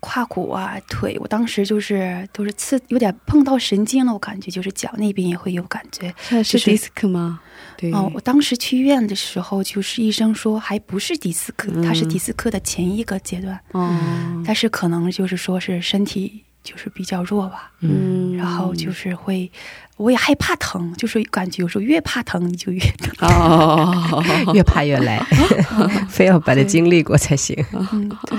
[0.00, 1.16] 胯骨啊、腿。
[1.20, 6.12] 我当时就是都是刺，有点碰到神经了，我感觉就是脚那边也会有感觉。
[6.18, 7.40] 是就是 disc 吗？
[7.76, 17.70] 对，哦，我当时去医院的时候，就是医生说还不是迪斯科，它是迪斯科的前一个阶段，哦，但是可能就是说是身体就是比较弱吧。
[17.80, 19.50] 嗯，然后就是会，
[19.96, 23.12] 我也害怕疼，就是感觉有时候越怕疼你就越疼。
[23.28, 24.22] 哦，
[24.54, 25.18] 越怕越来，
[26.08, 27.56] 非要把它经历过才行。
[27.72, 28.38] 嗯，对，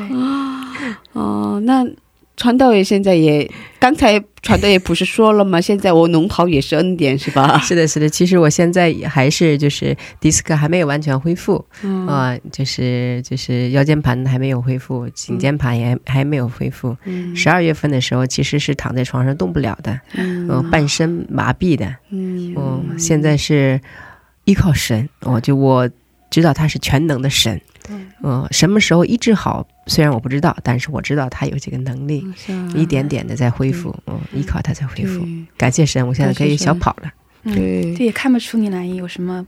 [1.14, 1.86] 哦，那
[2.38, 5.60] 传道也现在也，刚才传道也不是说了吗？
[5.60, 7.58] 现在我农跑也是恩典是吧？
[7.60, 8.08] 是的，是的。
[8.08, 11.66] 其实我现在也还是就是迪斯科还没有完全恢复
[12.08, 16.96] 啊、就是就是腰间盘还没有恢复，颈间盘也还没有恢复。
[17.06, 23.82] 嗯十二月份的时候其实是躺在床上动不了的，嗯嗯、半身麻痹的，嗯嗯，现在是
[24.46, 25.90] 依靠神，我就我
[26.38, 27.60] 知道他是全能的神，
[28.22, 32.24] 嗯、什么时候医治好，虽然我不知道，但是我知道他有这个能力，
[32.76, 35.26] 一点点的在恢复，嗯，依靠他在恢复。
[35.58, 37.12] 感谢神，我现在可以小跑了，
[37.42, 37.96] 嗯，对。
[37.96, 39.44] 对，也看不出你来有什么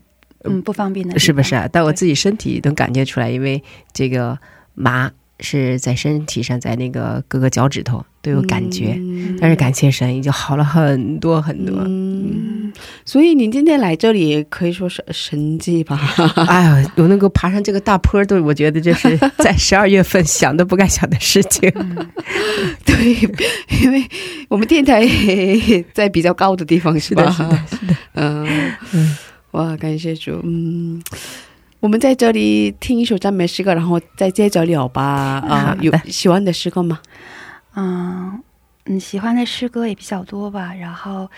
[0.46, 1.70] 嗯不方便的，是不是啊？
[1.72, 3.64] 但我自己身体能感觉出来，因为
[3.94, 4.36] 这个
[4.74, 8.96] 麻是在身体上，在那个各个脚趾头都有感觉。
[8.98, 11.78] 嗯但是感谢神，已经好了很多很多。
[11.86, 12.74] 嗯，
[13.06, 15.98] 所以您今天来这里可以说是神迹吧？
[16.48, 21.72] 哎呀，我能够爬上这个大坡，都我觉得这是在十二月份想都不敢想的事情。
[22.84, 23.14] 对，
[23.82, 24.04] 因为
[24.50, 25.08] 我们电台
[25.94, 27.32] 在比较高的地方，是吧？
[27.32, 29.18] 是的，是的，嗯
[29.52, 31.02] 哇，感谢主，嗯。
[31.80, 35.04] 我们在这里听一首赞美诗歌，然后再接着聊吧。
[35.04, 37.00] 啊有喜欢的诗歌吗？
[37.76, 38.42] 嗯
[38.86, 40.74] 嗯，喜欢的诗歌也比较多吧。
[40.74, 41.30] 然后，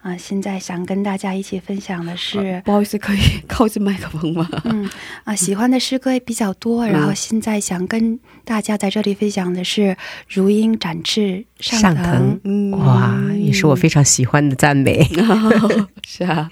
[0.00, 4.48] 啊、现在想跟大家一起分享的是，不好意思，可以靠近麦克风吗？
[4.64, 4.88] 嗯
[5.24, 6.86] 啊、喜欢的诗歌也比较多。
[6.86, 9.82] 然后嗯现在想跟大家在这里分享的是
[10.28, 15.06] 《如鹰展翅上腾》上腾嗯哇，也是我非常喜欢的赞美。
[16.06, 16.48] 是啊，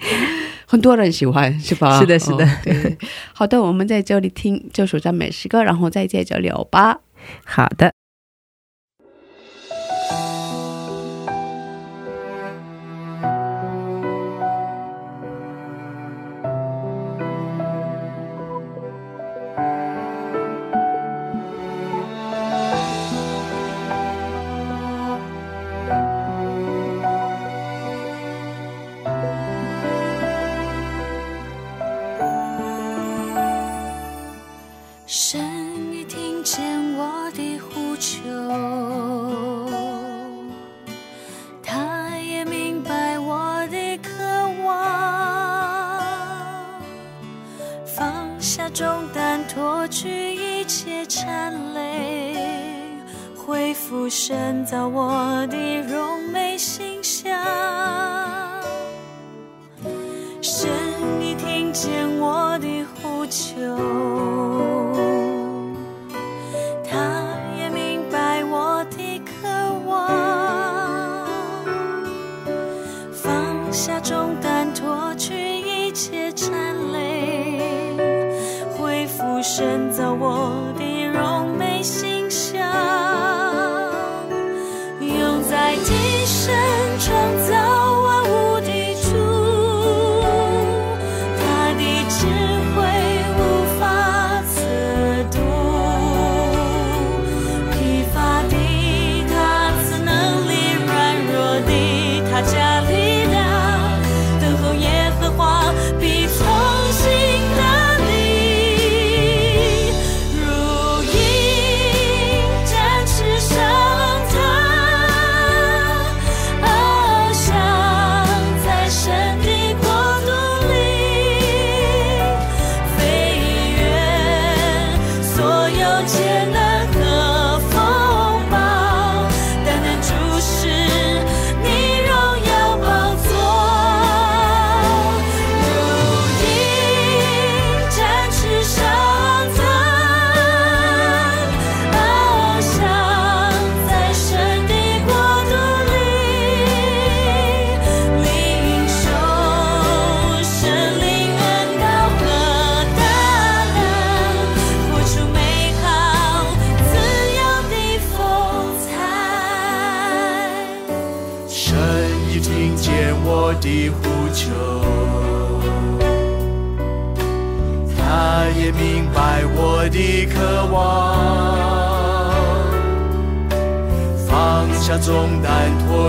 [0.73, 1.99] 很多人喜欢，是吧？
[1.99, 2.97] 是的是的哦对，
[3.31, 6.99] 好的，我们在这里听这首赞美诗歌，然后再接着聊吧。
[7.45, 7.93] 好的，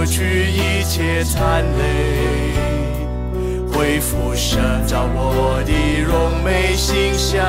[0.06, 2.52] 去一切残累，
[3.72, 7.44] 恢复神照我的荣美形象，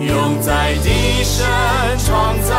[0.00, 1.46] 用在地神
[2.06, 2.54] 创造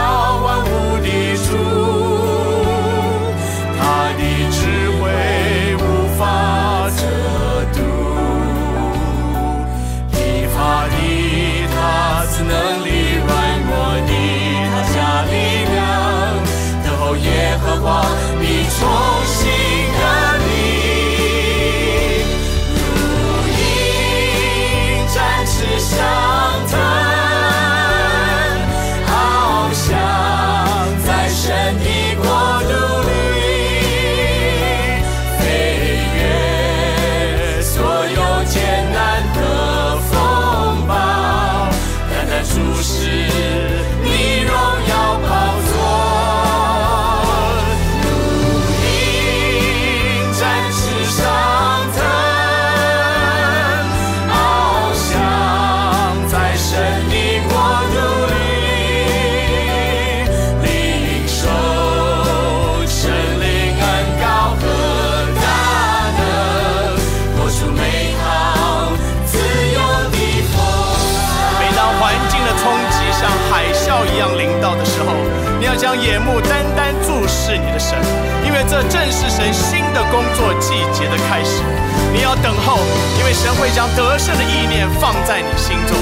[18.80, 19.19] 说。
[75.90, 77.98] 将眼目单单注视你的神，
[78.46, 81.64] 因为这正是神新的工作季节的开始。
[82.14, 82.78] 你要等候，
[83.18, 85.98] 因为神会将得胜的意念放在你心中。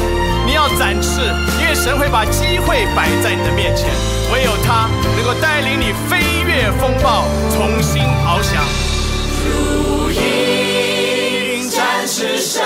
[0.46, 1.22] 你要展翅，
[1.62, 3.88] 因为神会把机会摆在你的面前，
[4.34, 7.24] 唯有他能够带领你飞越风暴，
[7.56, 8.62] 重新翱翔。
[9.46, 12.62] 如鹰展翅上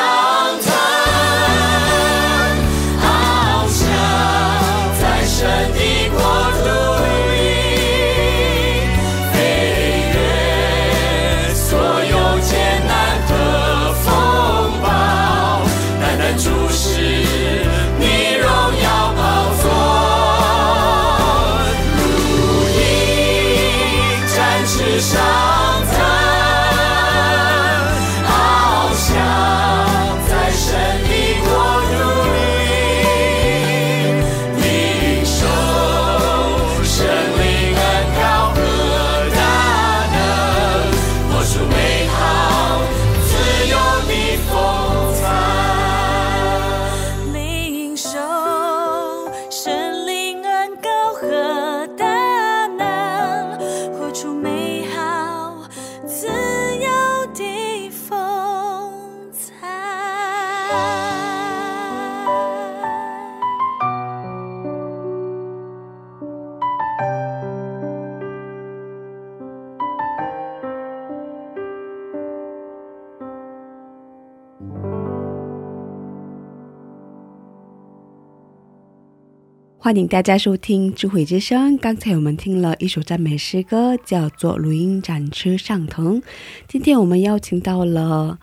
[79.83, 81.75] 欢迎大家收听智慧之声。
[81.79, 86.21] 刚才我们听了一首赞美诗歌，叫做《如鹰展翅上腾》。
[86.67, 88.37] 今天我们邀请到了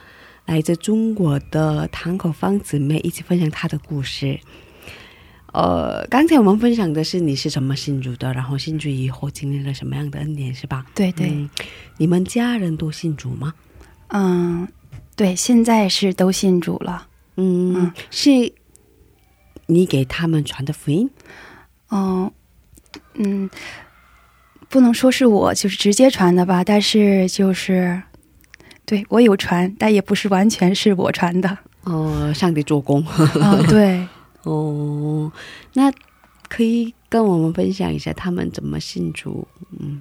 [0.47, 4.41] 来自中国的堂口方姊妹，一起分享她的故事。
[5.53, 10.86] 呃，刚才我们分享的是你是怎么信主的，然后信主以后经历了什么样的恩典，是吧？
[10.93, 11.49] 对对，嗯
[11.99, 13.55] 你们家人都信主吗？
[14.09, 14.66] 嗯，
[15.14, 17.07] 对，现在是都信主了。
[17.36, 18.53] 嗯，嗯是
[19.68, 21.08] 你给他们传的福音？
[21.90, 22.30] 嗯
[23.14, 23.48] 嗯，
[24.68, 28.02] 不能说是我就是直接传的吧，但是就是
[28.84, 31.58] 对我有传，但也不是完全是我传的。
[31.84, 33.04] 哦，上帝做工。
[33.06, 34.06] 啊、对，
[34.44, 35.30] 哦，
[35.74, 35.92] 那
[36.48, 39.46] 可以跟我们分享一下他们怎么信主？
[39.78, 40.00] 嗯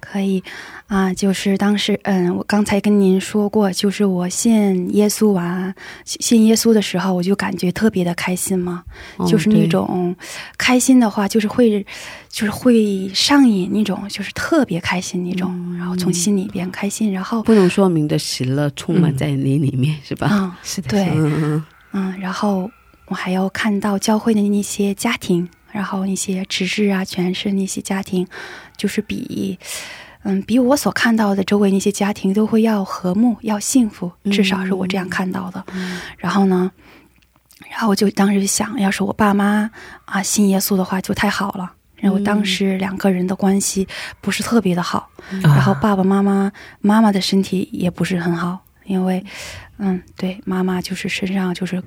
[0.00, 0.42] 可以
[0.86, 5.74] 啊，就是当时，嗯，我刚才跟您说过，就是我信耶稣啊
[6.04, 8.82] 信耶稣的时候，我就感觉特别的开心嘛，
[9.16, 10.14] 哦就是那对种
[10.56, 11.84] 开心的话，就是会，
[12.28, 20.28] 就是会上瘾那种，就是特别开心那种，然后从心里边开心，然后不能说明的喜乐充满在你里面，是吧？
[20.28, 22.70] 啊、是的，对，嗯嗯，然后
[23.06, 28.26] 我还要看到教会的那些家庭，然后那些执事啊、全是那些家庭，
[28.76, 29.58] 就是比，
[30.22, 35.64] 嗯，比我所看到的周围那些家庭都会要和睦、要幸福，至少是我这样看到的。
[36.18, 36.70] 然后呢，
[37.70, 39.70] 然后我就当时就想，要是我爸妈
[40.04, 41.72] 啊信耶稣的话，就太好了。
[41.96, 43.86] 然后当时两个人的关系
[44.22, 46.50] 不是特别的好，嗯然后爸爸妈妈
[46.80, 49.22] 妈妈的身体也不是很好，因为，
[49.76, 51.82] 嗯，对，妈妈就是身上就是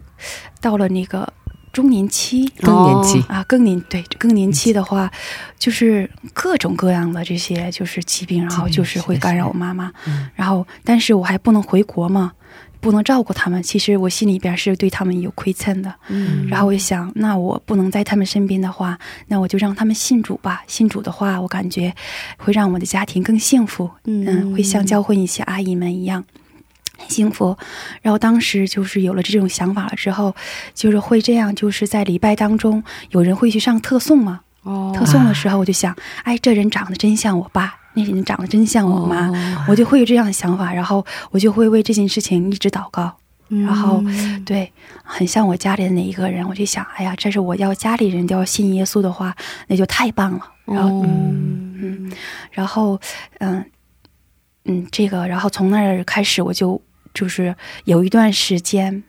[0.61, 1.33] 到了那个
[1.73, 2.47] 中年期。
[2.61, 5.11] 更年期啊，更年对更年期的话，
[5.59, 9.91] 就是各种各样的这些就是疾病，然后就是会干扰我妈妈。
[10.35, 12.31] 然后，但是我还不能回国嘛，
[12.79, 13.61] 不能照顾他们。
[13.63, 15.93] 其实我心里边是对他们有亏欠的。
[16.09, 18.97] 嗯然后我就想，那我不能在他们身边的话，
[19.27, 20.63] 那我就让他们信主吧。
[20.67, 21.93] 信主的话，我感觉
[22.37, 23.89] 会让我的家庭更幸福。
[24.05, 26.23] 嗯，会像教会一些阿姨们一样。
[27.03, 27.55] 很幸福，
[28.01, 30.33] 然后当时就是有了这种想法了之后，
[30.73, 34.41] 就是会这样，就是在礼拜当中，有人会去上特送嘛。
[34.63, 35.93] 哦特送的时候，我就想，
[36.23, 39.29] 哎，这人长得真像我爸，那人长得真像我妈，
[39.67, 43.17] 我就会有这样的想法，然后我就会为这件事情一直祷告。
[43.49, 44.01] 然后，
[44.45, 44.71] 对，
[45.03, 49.35] 很像我家里的哪一个人，我就想，哎呀，这是我要家里人都要信耶稣的话，
[49.67, 50.39] 那就太棒了。
[50.65, 52.11] 然后，嗯嗯，
[52.51, 52.99] 然后，
[53.39, 53.63] 嗯，
[54.63, 56.81] 嗯，这个，然后从那儿开始，我就
[57.13, 57.55] 就是
[57.85, 59.03] 有一段时间，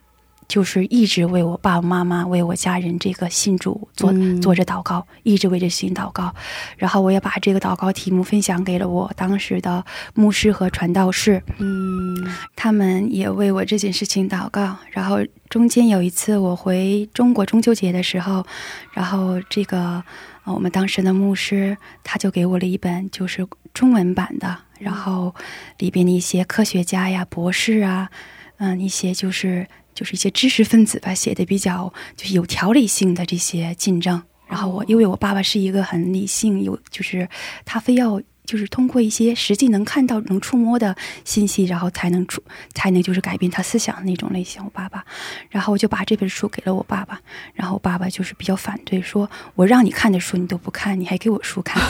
[0.46, 6.34] 就是一直为我爸爸妈妈、为我家人这个信主做、嗯做着祷告，一直为这信祷告。
[6.76, 9.84] 然后我也把这个祷告题目分享给了我当时的
[10.14, 12.14] 牧师和传道士，嗯
[12.54, 14.76] 他们也为我这件事情祷告。
[14.90, 18.44] 然后中间有一次我回中国中秋节的时候，
[18.92, 20.04] 然后这个
[20.44, 25.34] 呃我们当时的牧师他就给我了一本就是中文版的，然后
[25.78, 28.10] 里边的一些科学家呀、博士啊，
[28.58, 34.22] 嗯、一些就是就是一些知识分子吧，写的比较就是有条理性的这些进证。
[34.46, 37.28] 然后我因为我爸爸是一个很理性，有就是
[37.64, 42.42] 他非要就是通过一些实际能看到、能触摸的信息，然后才能出
[42.74, 44.62] 才能就是改变他思想的那种类型。
[44.64, 45.04] 我爸爸，
[45.50, 47.20] 然后我就把这本书给了我爸爸，
[47.54, 51.82] 然后我爸爸就是比较反对，说我让你看的书你都不看，你还给我书看。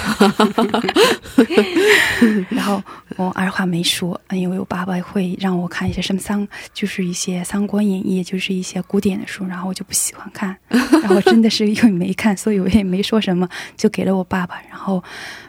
[2.51, 2.83] 然后
[3.17, 14.61] 我二话没说，因为我爸爸会让我看一些什么三，就是一些《三国演义》，就是一些古典的书，然后我就不喜欢看， 然后真的是因为没看，所以我也没说什么，就给了我爸爸。
[14.69, 15.03] 然后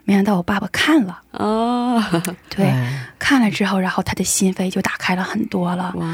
[0.06, 2.02] 没想到我爸爸看了，哦，
[2.50, 5.92] 对，哎看了之后，然后他的心扉就打开了很多了。
[5.96, 6.06] 哇，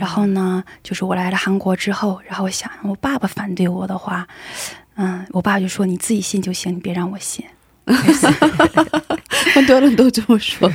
[0.00, 4.26] 然后呢，就是我来了韩国之后，然后我想，我爸爸反对我的话，
[4.96, 7.44] 嗯，我爸就说你自己信就行，你别让我信。
[9.54, 10.70] 很多人都这么说。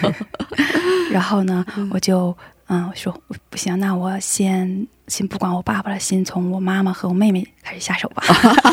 [1.11, 2.35] 然后呢，我就
[2.67, 3.11] 嗯我说
[3.49, 8.23] 不行，那我先先不管我爸爸了，先从我妈妈和我妹妹开始下手吧。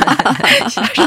[0.70, 1.02] 下手，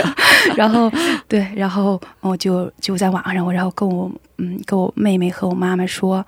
[0.58, 0.92] 然后
[1.30, 6.26] 对，然后我就就在网上，我然后跟我嗯跟我妹妹和我妈妈说。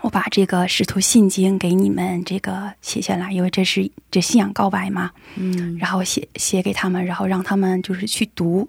[0.00, 5.10] 我把这个《使徒信经》给你们这个写下来，因为这是这信仰告白嘛。
[5.34, 8.68] 嗯然后写写给他们，然后让他们就是去读。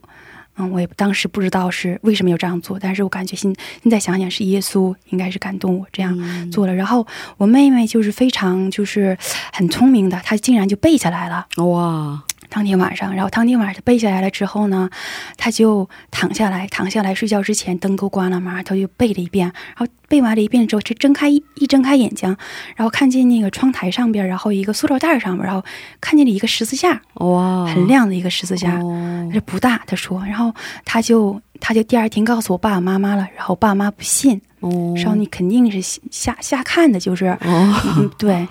[0.59, 6.75] 嗯，我也当时不知道是为什么要这样做，但是我感觉现现在想想是耶稣应该是感动我这样做了。
[6.75, 7.07] 然后
[7.37, 9.17] 我妹妹就是非常就是
[9.53, 11.47] 很聪明的，她竟然就背下来了。
[11.57, 14.89] 哇，当天晚上，然后当天晚上他背下来了之后呢，
[15.37, 22.35] 他就躺下来，躺下来睡觉之前灯都关了嘛，他就背了一遍，然后背完了一遍之后，就睁开一一睁开眼睛，
[22.75, 25.63] 然后看见那个窗台上边，然后一个塑料袋上面，然后
[26.01, 29.29] 看见了一个十字架，哇，很亮的一个十字架，哦。
[29.31, 30.51] 这不大，他说，然后
[30.83, 34.95] 他就他就第二天告诉我爸爸妈妈了，然后我爸妈不信，哦。
[34.97, 38.47] 说你肯定是瞎瞎看的，就是，哦，嗯，对，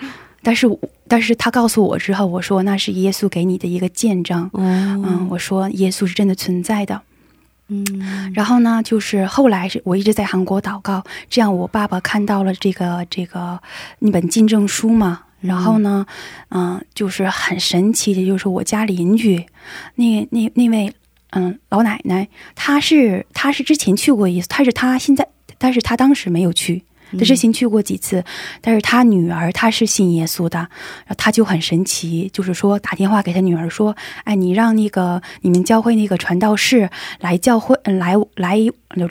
[0.48, 0.66] 但是
[1.06, 7.02] 但是他告诉我之后，我说那是耶稣给你的一个见证，嗯，嗯我说耶稣是真的存在的。
[7.68, 13.60] 嗯然后呢，就是后来是我一直在韩国祷告，这样我爸爸看到了这个这个
[13.98, 15.20] 那本进证书嘛。
[15.42, 16.06] 然后呢，
[16.48, 19.44] 嗯、就是很神奇的，就是我家邻居，
[19.96, 20.90] 那那那位
[21.32, 25.28] 嗯老奶奶，她是她是之前去过一次，她是她现在，
[25.58, 26.82] 但是她当时没有去。
[27.12, 28.24] 她之前去过几次，
[28.60, 30.68] 但是他女儿她是信耶稣的，然
[31.08, 36.90] 后他就很神奇，就是说打电话给他女儿说：“哎，你让那个你们教会那个传道士
[37.20, 38.58] 来教会，嗯来来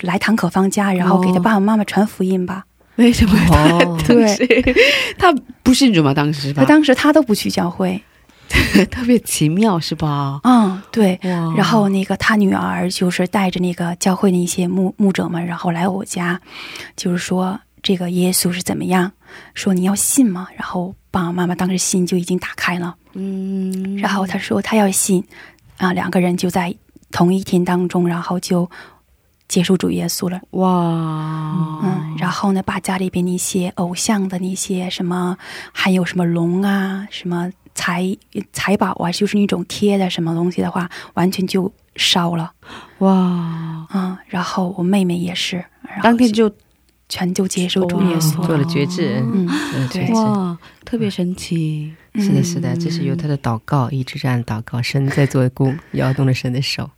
[0.01, 2.65] 来唐可芳家，然后给他爸爸妈妈传福音吧。
[2.97, 4.75] 为什么他哦对，
[5.19, 5.31] 他
[5.61, 6.13] 不信主吗？
[6.13, 6.51] 当时？
[6.53, 8.01] 他当时他都不去教会，
[8.89, 10.39] 特别奇妙是吧？
[10.43, 11.19] 嗯，对。
[11.21, 16.41] 然后那个他女儿就是带着那个教会的一些牧牧者们，然后来我家，
[16.95, 19.09] 就是说这个耶稣是怎么样，
[19.53, 20.49] 说你要信吗？
[20.57, 25.23] 然后爸爸妈妈当时心就已经打开了，嗯，然后他说他要信，
[25.77, 26.75] 啊，两个人就在
[27.13, 28.69] 同一天当中，然后就
[29.47, 30.41] 接受主耶稣了。
[30.49, 30.69] 哇，
[31.81, 35.37] 嗯，然后呢，把家里边那些偶像的那些什么，
[35.71, 38.13] 还有什么龙啊、什么财
[38.51, 42.51] 财宝啊，就是那种贴的什么东西的话，完全就烧了。
[42.97, 46.51] 哇，嗯，然后我妹妹也是，然后当天就
[47.09, 48.47] 全就接受主耶稣了。
[48.47, 49.23] 做了决志。
[50.13, 51.93] 哇，特别神奇。
[52.15, 56.89] 是的，是的，这是由他的祷告，一直这样祷告，神在做工，摇动了神的手。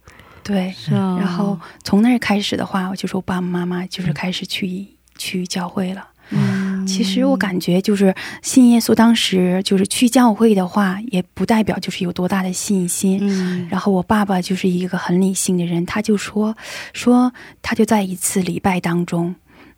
[0.44, 0.74] 对。
[0.78, 4.88] 是啊，然后从那儿开始的话，我就是我爸爸妈妈就是开始去、
[5.18, 6.08] 去教会了。
[6.32, 13.20] 嗯其实我感觉就是信耶稣，当时就是去教会的话，也不代表就是有多大的信心。
[13.22, 16.56] 嗯然后我爸爸就是一个很理性的人，他就说
[16.94, 19.36] 说他就在一次礼拜当中，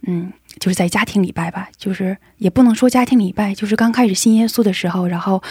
[0.07, 5.41] 嗯，就是在家庭礼拜吧，就是也不能说家庭礼拜，就是刚开始信耶稣的时候，然后。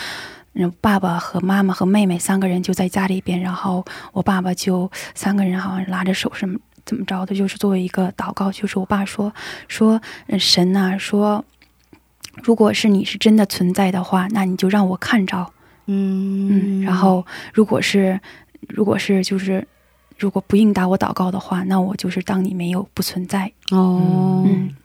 [0.54, 9.32] 嗯，爸爸和妈妈和妹妹三个人就在家里边，然后我爸爸就三个人好像拉着手什么怎么着的，就是作为一个祷告，就是我爸说
[9.68, 11.44] 说嗯神呐、说
[12.42, 15.52] 如果是你是真的存在的话，那你就让我看着，
[15.86, 17.24] 嗯嗯，然后
[17.54, 18.18] 如果是
[18.66, 19.64] 如果是就是
[20.20, 24.76] 如果不应答我祷告的话，那我就是当你没有不存在，哦，嗯，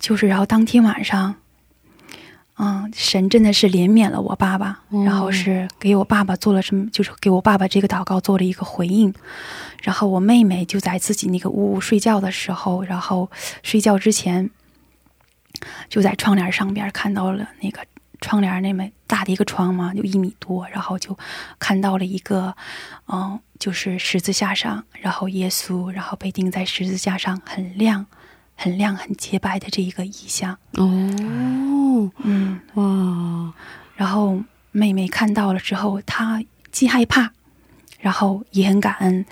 [0.00, 1.36] 就是然后当天晚上，
[2.58, 5.04] 嗯，神真的是怜悯了我爸爸，哦。
[5.04, 9.14] 然后是给我爸爸做了什么，就是给我爸爸这个祷告做了一个回应，
[9.82, 13.30] 然后我妹妹就在自己那个屋睡觉的时候，然后
[13.62, 14.50] 睡觉之前
[15.88, 17.80] 就在窗帘上边看到了那个
[18.22, 21.18] 窗帘那么大的一个窗嘛，有一米多，然后就
[21.58, 22.56] 看到了一个，
[23.08, 28.06] 嗯，就是十字架上，然后耶稣，然后被钉在十字架上，很亮、
[28.56, 30.56] 很亮、很洁白的这一个意象。
[30.74, 33.52] 哦，嗯，哇，
[33.96, 37.30] 然后妹妹看到了之后，她既害怕，
[38.00, 39.26] 然后也很感恩。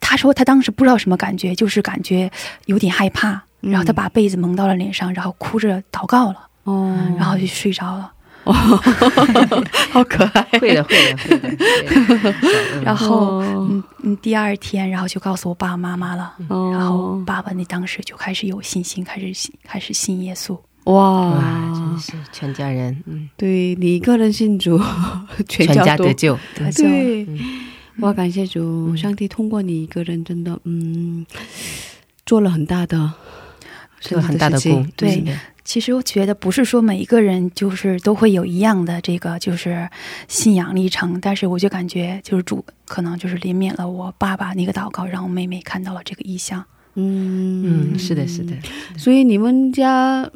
[0.00, 2.30] 她说她当时不知道什么感觉，就是感觉
[2.64, 8.12] 有点害怕，然后她把被子蒙到了脸上，然后哭着祷告了，哦，然后就睡着了。
[9.90, 12.32] 好可爱，会的，会的，会的。
[12.32, 13.68] 对然后，哦。
[13.70, 16.34] 嗯嗯，第二天，然后就告诉我爸爸妈妈了。
[16.48, 20.58] 哦然后爸爸那当时就开始有信心，开始信，开始信耶稣。
[20.84, 21.30] 哇。
[21.30, 24.80] 哇，真是全家人，嗯，对你一个人信主，
[25.48, 26.04] 全全家都。
[26.04, 26.38] 得救。
[26.54, 26.70] 对。
[26.72, 27.38] 对，嗯。
[27.98, 31.26] 哇，感谢主，上帝通过你一个人，真的，嗯，
[32.24, 33.12] 做了很大的，
[34.00, 35.22] 做了很大的功，对
[35.62, 39.88] 其实我觉得不是说每一个人就是都会有一样的这个就是
[40.26, 46.64] 信仰历程，但是我就感觉就是主可能就是怜悯了我爸爸那个祷告，让我妹妹看到了这个意象。
[46.94, 48.52] 嗯嗯，是的，是的，
[48.96, 50.28] 所以你们家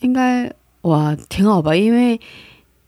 [0.00, 0.52] 应该
[0.82, 1.74] 哇挺好吧？
[1.74, 2.20] 因为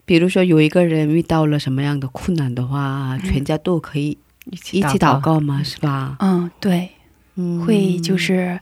[0.05, 4.19] 比如说有一个人遇到了什么样的困难的话，全家都可以
[4.51, 6.17] 一起一起祷告嘛，是吧？
[6.21, 6.91] 嗯，对，
[7.37, 8.61] 嗯，会就是，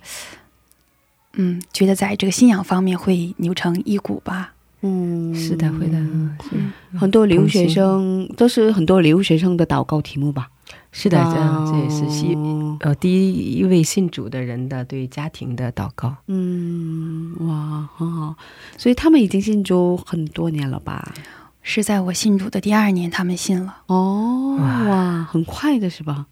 [1.37, 4.53] 嗯，觉得在这个信仰方面会扭成一股吧。
[4.83, 10.49] 嗯，是的，会的，嗯是很多留学同生都是很多留学生的祷告题目吧？
[10.93, 12.37] 是的，这哇样这也是西
[12.81, 16.15] 呃第一位信主的人的对家庭的祷告。
[16.27, 18.37] 嗯，哇，很好。
[18.77, 21.15] 所以他们已经信主很多年了吧？
[21.63, 23.79] 是在我信主的第二年，他们信了。
[23.87, 26.27] 哦，哇，很快的是吧？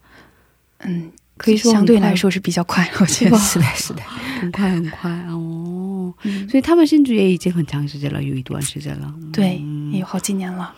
[0.79, 3.37] 嗯，可以说相对来说是比较快， 我觉得。
[3.37, 4.01] 是的，是的，
[4.39, 6.13] 很快很快哦。
[6.23, 9.13] 嗯，所以他们甚至也已经很长时间了，有一段时间了。
[9.31, 10.73] 对，嗯也有好几年了。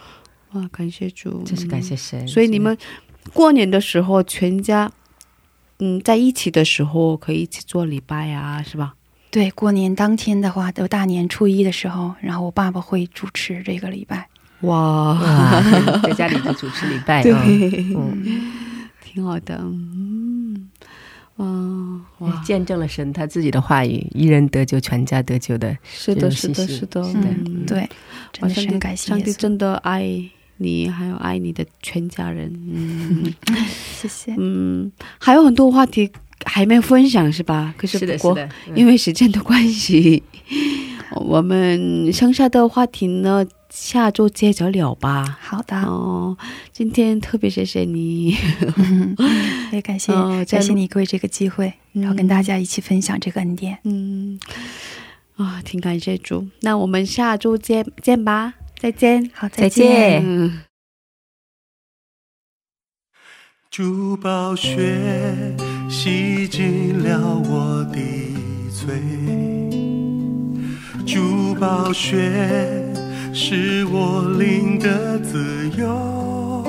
[0.54, 2.26] 哇，感谢主，真是感谢神。
[2.28, 2.78] 所以你们
[3.34, 4.90] 过年的时候，全家
[5.80, 8.94] 嗯在一起的时候，可以一起做礼拜啊，是吧？
[9.30, 14.30] 对，过年当天的话，都大年初一的时候，然后我爸爸会主持这个礼拜。
[14.62, 15.20] 哇，
[16.02, 20.25] 在家里就主持礼拜， 对，嗯嗯，挺好的，嗯，
[21.38, 21.46] 哇
[22.20, 25.78] 哇，见证了神他自己的话语，一人得救，全家得救的。
[25.84, 27.90] 是的，这是的，种信息是的，嗯，对，
[28.32, 29.10] 真的感谢。
[29.10, 30.02] 上帝真的爱
[30.58, 33.34] 你，还有爱你的全家人， 嗯
[34.00, 34.34] 谢谢。
[34.38, 36.10] 嗯，还有很多话题
[36.46, 37.74] 还没分享是吧？
[37.78, 40.24] 可是不过是的，因为时间的关系，
[41.16, 43.46] 我们剩下的话题呢，
[43.76, 45.38] 下周接着聊吧。
[45.42, 46.38] 好的，哦，
[46.72, 48.34] 今天特别谢谢你，
[48.78, 49.14] 嗯，
[49.74, 53.78] 也感谢哦感谢你给我这个机会，然后跟大家一起分享这个恩典。
[53.84, 54.40] 嗯，
[55.36, 56.48] 啊，挺感谢主。
[56.62, 60.22] 那我们下周见见吧，再见，好，再见。
[60.22, 60.62] 见嗯。
[63.70, 65.54] 珠宝血
[65.90, 68.00] 洗净了我的
[68.72, 68.96] 罪，
[71.06, 72.95] 珠宝血
[73.38, 76.64] 是我灵的自由。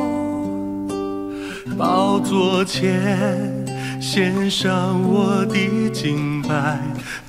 [1.79, 3.65] 宝座前
[4.01, 6.81] 献上我的敬拜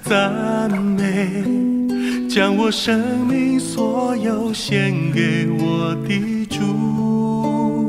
[0.02, 1.46] 赞美，
[2.28, 7.88] 将我生命所有献给我的主，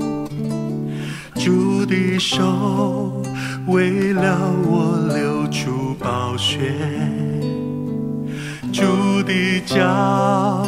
[1.35, 3.23] 主的手
[3.69, 6.59] 为了我流出宝血，
[8.71, 8.83] 主
[9.23, 9.33] 的
[9.65, 10.67] 脚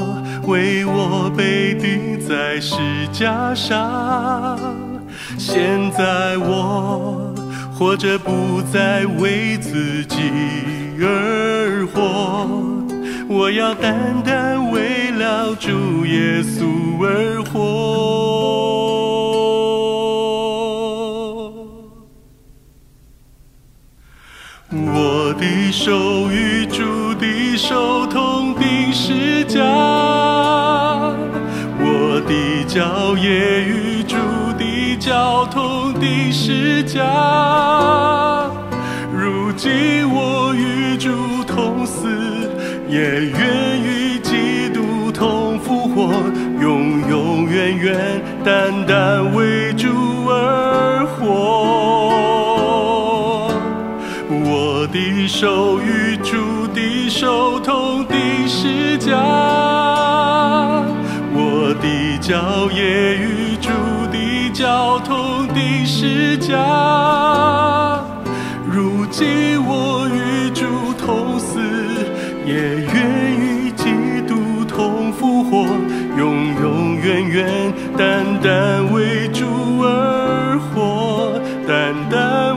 [0.51, 2.75] 为我被钉在石
[3.13, 4.59] 架上，
[5.39, 7.33] 现在我
[7.73, 10.19] 活着不再为自己
[11.01, 12.49] 而活。
[13.29, 16.67] 我要单单为了主耶稣
[17.01, 17.61] 而活。
[24.73, 30.10] 我的手与主的手同钉十架，我的
[32.73, 34.15] 脚也与主
[34.57, 37.01] 的脚同钉十架。
[39.13, 41.11] 如今我与主
[41.49, 42.07] 同死。
[42.89, 46.13] 也愿与基督同复活，
[46.61, 49.87] 永永远远单单为主
[50.27, 51.21] 而活。
[54.29, 58.17] 我的手与主的手同钉
[58.49, 59.90] 十架，我的
[62.31, 63.71] 脚也与主
[64.13, 66.55] 的脚同钉十架。
[68.73, 70.65] 如今我与主
[70.97, 71.59] 同死。
[72.47, 73.85] 也愿与基
[74.29, 75.67] 督同复活，
[76.17, 79.45] 永永远远单单为主
[79.81, 82.50] 而活，单单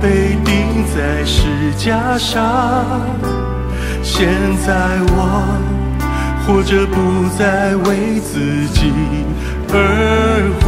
[0.00, 1.42] 被钉在石
[1.76, 2.34] 架上。
[4.02, 4.28] 现
[4.64, 5.18] 在我
[6.46, 8.92] 活着不再为自己
[9.72, 9.74] 而
[10.60, 10.66] 活，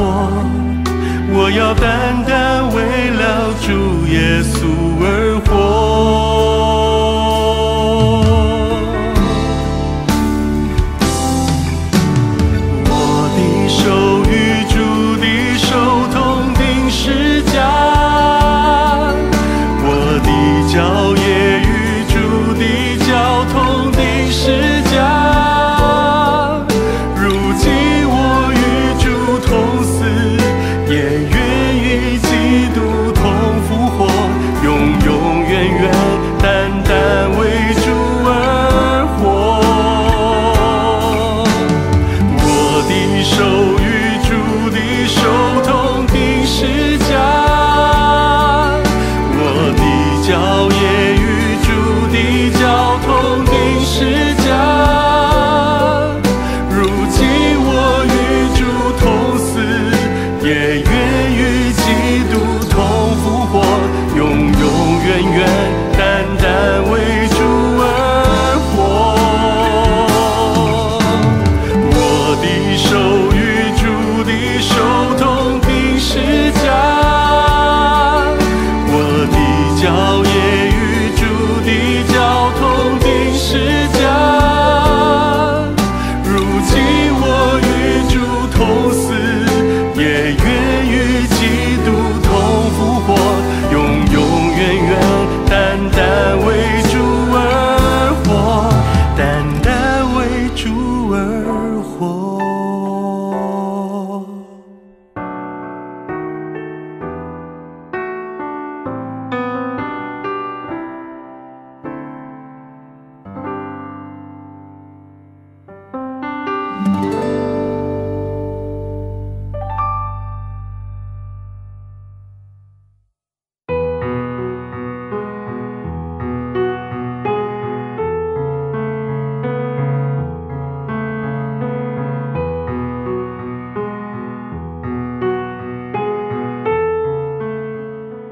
[1.33, 4.57] 我要单单为了主耶稣
[5.01, 6.58] 而活。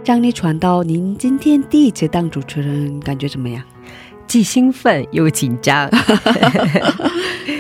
[0.07, 3.61] 让你传到您今天第一次当主持人感觉怎么样？
[4.29, 5.89] 既兴奋又紧张。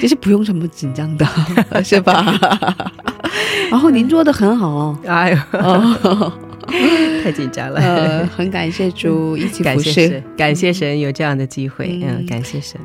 [0.01, 1.27] 其 实不用什么紧张的
[1.85, 2.39] 是吧？
[3.71, 4.69] 然后您做的很好。
[4.69, 6.33] 哦哎呦。
[7.23, 8.27] 太紧张了。
[8.37, 12.81] 很感谢主一起感谢感谢神有这样的机会嗯感谢神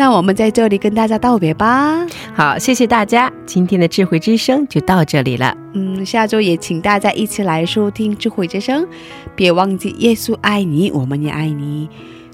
[0.00, 2.06] 那我们在这里跟大家道别吧。
[2.32, 5.54] 好谢谢大家今天的智慧之声就到这里了。
[5.74, 8.88] 嗯下周也请大家一起来收听智慧之声。
[9.36, 11.86] 别忘记耶稣爱你我们也爱你。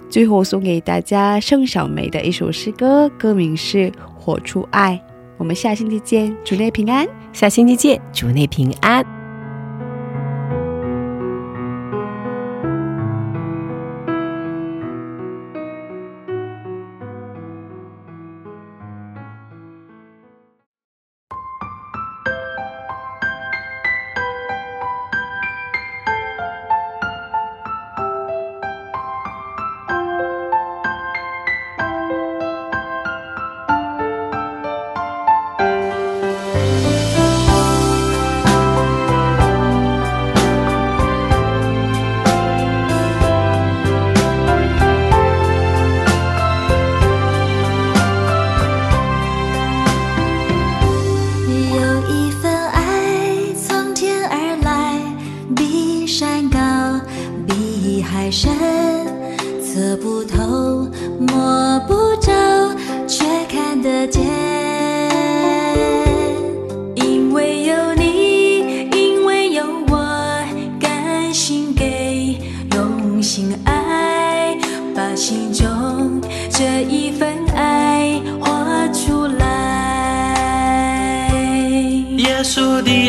[0.08, 5.02] 最后送给大家盛小梅的一首诗歌歌名是活出爱。
[5.36, 7.04] 我们下星期见祝你平安。
[7.32, 9.15] 下星期见祝你平安。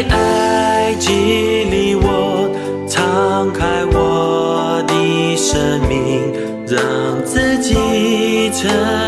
[0.03, 2.49] 爱激励我
[2.87, 6.21] 敞开我的生命
[6.67, 9.06] 让自己成